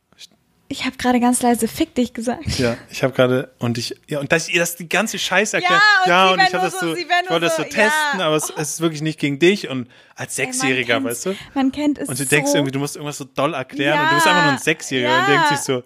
[0.70, 2.58] Ich habe gerade ganz leise Fick dich gesagt.
[2.58, 5.80] Ja, ich habe gerade und ich ja und dass ihr das die ganze Scheiße erklärt.
[6.04, 8.26] Ja, und sie und ich habe das so- ich wollte das so so, testen, ja.
[8.26, 11.34] aber es, es ist wirklich nicht gegen dich und als Sechsjähriger, Ey, weißt du?
[11.54, 12.28] Man kennt es Und du so.
[12.28, 14.58] denkst irgendwie, du musst irgendwas so doll erklären Ja, und du bist einfach nur ein
[14.58, 15.20] Sechsjähriger ja.
[15.20, 15.82] und denkst sich so,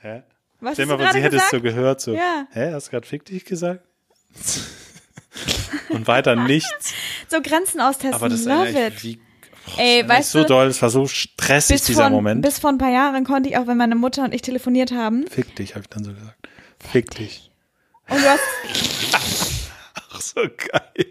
[0.00, 0.22] hä?
[0.60, 2.46] Was Stell hast mal vor, sie hätte es so gehört, so, Ja.
[2.50, 3.82] hä, hast du gerade fick dich gesagt?
[5.90, 6.92] Und weiter nichts.
[7.28, 8.14] So Grenzen austesten.
[8.14, 9.02] Aber das Love it.
[9.04, 9.20] wie,
[9.76, 12.42] Ey, das weißt so du, doll, es war so stressig, bis dieser vor, Moment.
[12.42, 15.26] bis vor ein paar Jahren konnte ich auch, wenn meine Mutter und ich telefoniert haben.
[15.28, 16.48] fick dich, habe ich dann so gesagt.
[16.90, 17.50] Fick dich.
[18.08, 18.40] Und du hast,
[20.10, 21.06] Ach, so geil.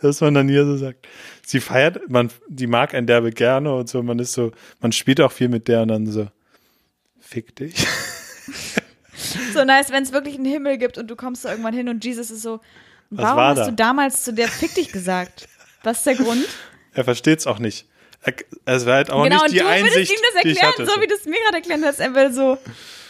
[0.00, 1.06] Dass man dann hier so sagt.
[1.44, 5.20] Sie feiert, man, die mag ein derbe gerne und so, man ist so, man spielt
[5.20, 6.28] auch viel mit der und dann so,
[7.18, 7.86] fick dich.
[9.52, 12.04] So nice, wenn es wirklich einen Himmel gibt und du kommst da irgendwann hin und
[12.04, 12.60] Jesus ist so,
[13.10, 13.64] warum war hast da?
[13.66, 15.48] du damals zu der Fick dich gesagt?
[15.82, 16.46] Was ist der Grund?
[16.92, 17.86] Er versteht's auch nicht.
[18.22, 18.34] Er,
[18.66, 21.00] es war halt auch genau, nicht und die du würdest Einsicht, ihm das erklären, so
[21.02, 22.00] wie du es mir gerade erklärt hast.
[22.00, 22.58] Er will so,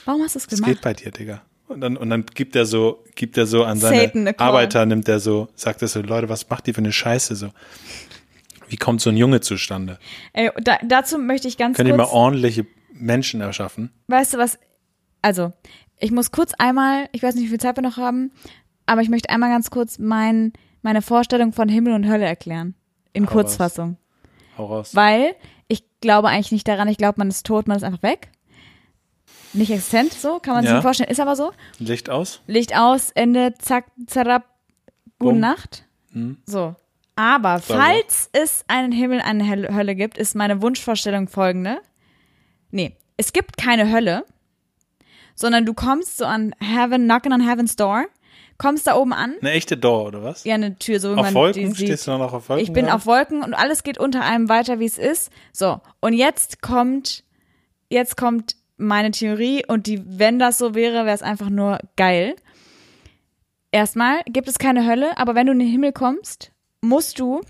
[0.04, 0.70] warum hast du es Es gemacht?
[0.70, 1.42] geht bei dir, Digga.
[1.66, 4.34] Und dann, und dann gibt er so, gibt er so an seine.
[4.38, 7.50] Arbeiter, nimmt er so, sagt er so, Leute, was macht ihr für eine Scheiße so?
[8.68, 9.98] Wie kommt so ein Junge zustande?
[10.32, 13.90] Ey, da, dazu möchte ich ganz Könnt ihr mal kurz, ordentliche Menschen erschaffen?
[14.08, 14.58] weißt du was,
[15.22, 15.52] also,
[16.00, 18.32] ich muss kurz einmal, ich weiß nicht, wie viel Zeit wir noch haben,
[18.86, 22.74] aber ich möchte einmal ganz kurz mein, meine Vorstellung von Himmel und Hölle erklären.
[23.12, 23.32] In Hau raus.
[23.34, 23.96] Kurzfassung.
[24.58, 24.94] Hau raus.
[24.94, 25.34] Weil
[25.68, 28.28] ich glaube eigentlich nicht daran, ich glaube, man ist tot, man ist einfach weg.
[29.52, 30.80] Nicht existent, so, kann man sich Ja.
[30.80, 31.50] vorstellen, ist aber so.
[31.78, 32.40] Licht aus?
[32.46, 34.44] Licht aus, Ende, zack, zerab,
[35.18, 35.40] gute Bumm.
[35.40, 35.84] Nacht.
[36.12, 36.38] Hm.
[36.46, 36.76] So.
[37.16, 37.80] Aber Sauber.
[37.80, 41.78] falls es einen Himmel, eine Hölle Hölle gibt, ist meine Wunschvorstellung folgende.
[42.70, 44.24] Nee, es gibt keine Hölle,
[45.40, 48.04] sondern du kommst so an Heaven, knocking on Heaven's Door,
[48.58, 50.44] kommst da oben an, Eine echte Door, oder was?
[50.44, 51.74] ja, eine Tür, so wie auf Wolken?
[51.74, 52.62] Stehst du noch auf Wolken?
[52.62, 52.96] Ich bin gerade?
[52.96, 55.32] auf Wolken und alles geht unter einem weiter, wie es ist.
[55.52, 57.24] So, und jetzt kommt,
[57.88, 62.36] jetzt kommt meine Theorie und die, wenn das so wäre, wäre es einfach nur geil.
[63.72, 67.40] Erstmal gibt es keine Hölle, aber wenn du in den Himmel kommst, musst du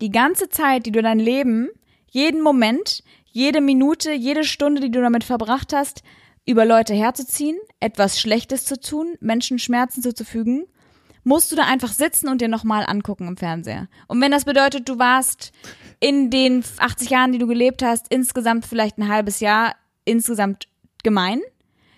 [0.00, 1.68] die ganze Zeit, die du dein Leben,
[2.10, 6.02] jeden Moment, jede Minute, jede Stunde, die du damit verbracht hast,
[6.46, 10.64] über Leute herzuziehen, etwas Schlechtes zu tun, Menschen Schmerzen zuzufügen,
[11.24, 13.88] musst du da einfach sitzen und dir nochmal angucken im Fernseher.
[14.06, 15.52] Und wenn das bedeutet, du warst
[15.98, 19.74] in den 80 Jahren, die du gelebt hast, insgesamt vielleicht ein halbes Jahr
[20.04, 20.68] insgesamt
[21.02, 21.40] gemein,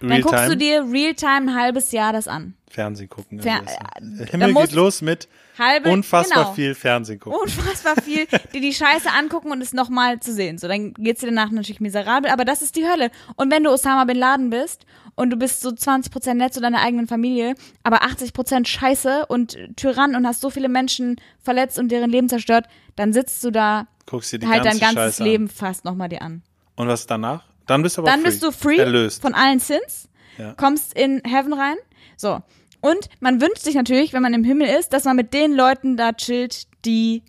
[0.01, 0.49] dann guckst Realtime?
[0.49, 2.55] du dir real-time ein halbes Jahr das an.
[2.71, 3.41] Fernsehen gucken.
[3.41, 5.29] Fer- äh, Himmel geht los mit
[5.59, 6.55] Halbe, unfassbar genau.
[6.55, 7.39] viel Fernsehen gucken.
[7.43, 10.59] unfassbar viel, die die Scheiße angucken und es nochmal zu sehen.
[10.59, 13.11] So, dann geht's dir danach natürlich miserabel, aber das ist die Hölle.
[13.37, 14.85] Und wenn du Osama Bin Laden bist
[15.15, 20.15] und du bist so 20% nett zu deiner eigenen Familie, aber 80% Scheiße und Tyrann
[20.15, 24.33] und hast so viele Menschen verletzt und deren Leben zerstört, dann sitzt du da Guckst
[24.33, 26.29] dir die halt ganze dein ganzes Scheiße Leben fast nochmal dir an.
[26.29, 26.43] An.
[26.77, 27.45] Und was danach?
[27.69, 28.29] Dann bist du aber Dann free.
[28.29, 29.23] bist du free Erlöst.
[29.23, 30.55] von allen Sins, Ja.
[30.55, 31.77] kommst in Heaven rein.
[32.17, 32.41] So.
[32.81, 35.97] Und man wünscht sich natürlich, wenn man im Himmel ist, dass man mit den Leuten
[35.97, 37.23] da chillt, die,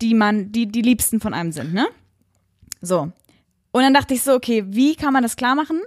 [0.00, 1.88] die man, die, die Liebsten von einem sind, ne?
[2.80, 3.12] So.
[3.70, 5.80] Und dann dachte ich so, okay, wie kann man das klar machen?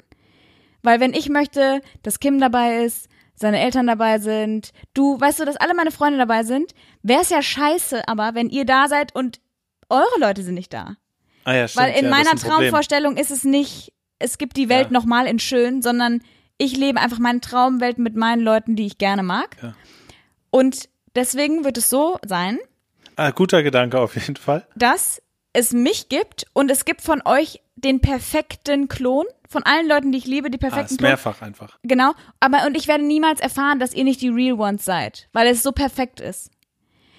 [0.83, 5.45] Weil wenn ich möchte, dass Kim dabei ist, seine Eltern dabei sind, du, weißt du,
[5.45, 6.73] dass alle meine Freunde dabei sind,
[7.03, 9.41] wäre es ja scheiße, aber wenn ihr da seid und
[9.89, 10.95] eure Leute sind nicht da.
[11.45, 11.85] Ah ja, stimmt.
[11.87, 12.45] Weil in ja, meiner ist.
[12.45, 14.91] Traumvorstellung ist es nicht, es gibt die Welt Ja.
[14.93, 16.21] nochmal in schön, sondern
[16.57, 19.55] ich lebe einfach meine Traumwelt mit meinen Leuten, die ich gerne mag.
[19.61, 19.73] Ja.
[20.51, 22.59] Und deswegen wird es so sein,
[23.17, 24.67] Ah, guter Gedanke auf jeden Fall.
[24.75, 25.21] dass
[25.53, 30.17] es mich gibt und es gibt von euch den perfekten Klon, von allen Leuten, die
[30.17, 31.09] ich liebe, die Ah, perfekten ist Klon.
[31.09, 31.77] mehrfach einfach.
[31.83, 35.47] Genau, aber und ich werde niemals erfahren, dass ihr nicht die Real Ones seid, weil
[35.47, 36.49] es so perfekt ist.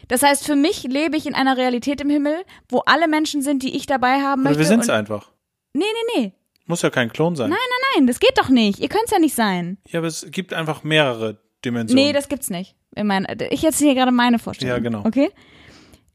[0.08, 3.62] Das heißt, für mich lebe ich in einer Realität im Himmel, wo alle Menschen sind,
[3.62, 4.58] die ich dabei haben Oder möchte.
[4.60, 5.30] wir sind's einfach.
[5.72, 5.84] nee,
[6.14, 6.32] nee, nee.
[6.68, 7.48] Muss ja kein Klon sein.
[7.50, 8.80] Nein, nein, nein, das geht doch nicht.
[8.80, 9.78] Ihr könnt's ja nicht sein.
[9.88, 12.04] Ja, aber es gibt einfach mehrere Dimensionen.
[12.06, 12.74] Nee, das gibt's nicht.
[12.96, 14.74] In mein, ich erzähle hier gerade meine Vorstellung.
[14.76, 15.04] Ja, genau.
[15.04, 15.30] Okay?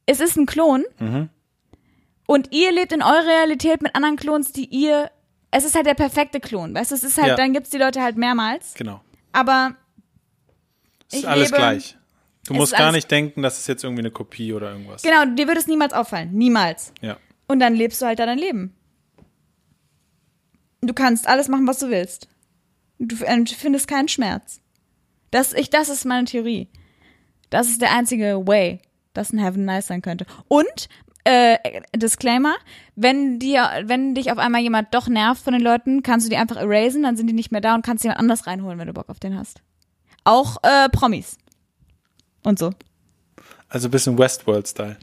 [0.05, 1.29] Es ist ein Klon Mhm.
[2.27, 5.09] und ihr lebt in eurer Realität mit anderen Klons, die ihr.
[5.51, 6.95] Es ist halt der perfekte Klon, weißt du?
[6.95, 7.35] Es ist halt, Ja.
[7.35, 8.73] dann gibt's die Leute halt mehrmals.
[8.73, 9.01] Genau.
[9.31, 9.75] Aber
[11.07, 11.97] Es ist Ich alles lebe- gleich.
[12.47, 15.03] Du musst gar nicht denken, das ist jetzt irgendwie eine Kopie oder irgendwas.
[15.03, 16.31] genau, dir wird es niemals auffallen.
[16.33, 16.91] Niemals.
[17.01, 17.17] Ja.
[17.47, 18.73] Und dann lebst du halt da dein Leben.
[20.81, 22.27] Du kannst alles machen, was du willst.
[22.97, 24.59] Du empfindest keinen Schmerz.
[25.29, 26.67] Das, ich, das ist meine Theorie.
[27.49, 28.79] Das ist der einzige Way,
[29.13, 30.25] dass ein Heaven nice sein könnte.
[30.47, 30.89] Und,
[31.23, 32.55] äh, Disclaimer,
[32.95, 36.37] wenn dir, wenn dich auf einmal jemand doch nervt von den Leuten, kannst du die
[36.37, 38.93] einfach erasen, dann sind die nicht mehr da und kannst jemand anders reinholen, wenn du
[38.93, 39.61] Bock auf den hast.
[40.23, 41.37] Auch äh, Promis.
[42.43, 42.71] Und so.
[43.69, 44.97] Also ein bisschen Westworld-Style.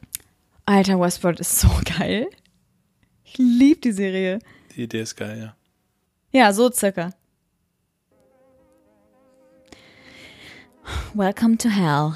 [0.66, 1.68] Alter, Westworld ist so
[1.98, 2.28] geil.
[3.24, 4.38] Ich liebe die Serie.
[4.74, 5.54] Die Idee ist geil, ja.
[6.30, 7.10] Ja, so circa.
[11.14, 12.14] Welcome to Hell.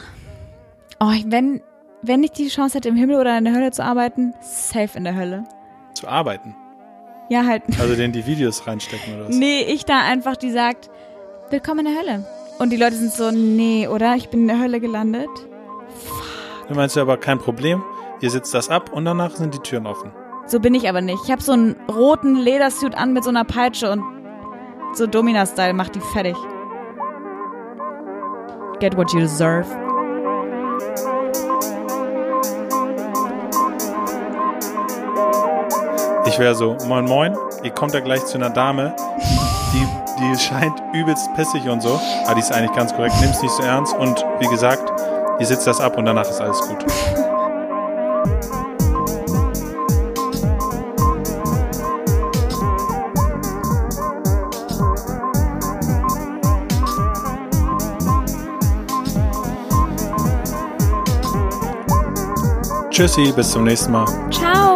[1.00, 1.62] Oh, wenn,
[2.02, 5.04] wenn ich die Chance hätte, im Himmel oder in der Hölle zu arbeiten, safe in
[5.04, 5.44] der Hölle.
[5.94, 6.54] Zu arbeiten.
[7.28, 7.62] Ja, halt.
[7.80, 9.36] Also denen die Videos reinstecken oder was?
[9.36, 10.90] Nee, ich da einfach, die sagt,
[11.50, 12.26] willkommen in der Hölle.
[12.62, 14.14] Und die Leute sind so, nee, oder?
[14.14, 15.28] Ich bin in der Hölle gelandet.
[16.68, 17.82] Du meinst ja aber kein Problem.
[18.20, 20.12] Ihr sitzt das ab und danach sind die Türen offen.
[20.46, 21.18] So bin ich aber nicht.
[21.24, 24.04] Ich habe so einen roten Ledersuit an mit so einer Peitsche und
[24.94, 26.36] so Domina-Style macht die fertig.
[28.78, 29.66] Get what you deserve.
[36.26, 38.94] Ich wäre so, moin moin, ihr kommt ja gleich zu einer Dame,
[40.22, 43.62] die scheint übelst pissig und so, aber die ist eigentlich ganz korrekt, nimm's nicht so
[43.62, 44.92] ernst und wie gesagt,
[45.40, 46.84] ihr sitzt das ab und danach ist alles gut.
[62.90, 64.06] Tschüssi, bis zum nächsten Mal.
[64.30, 64.71] Ciao.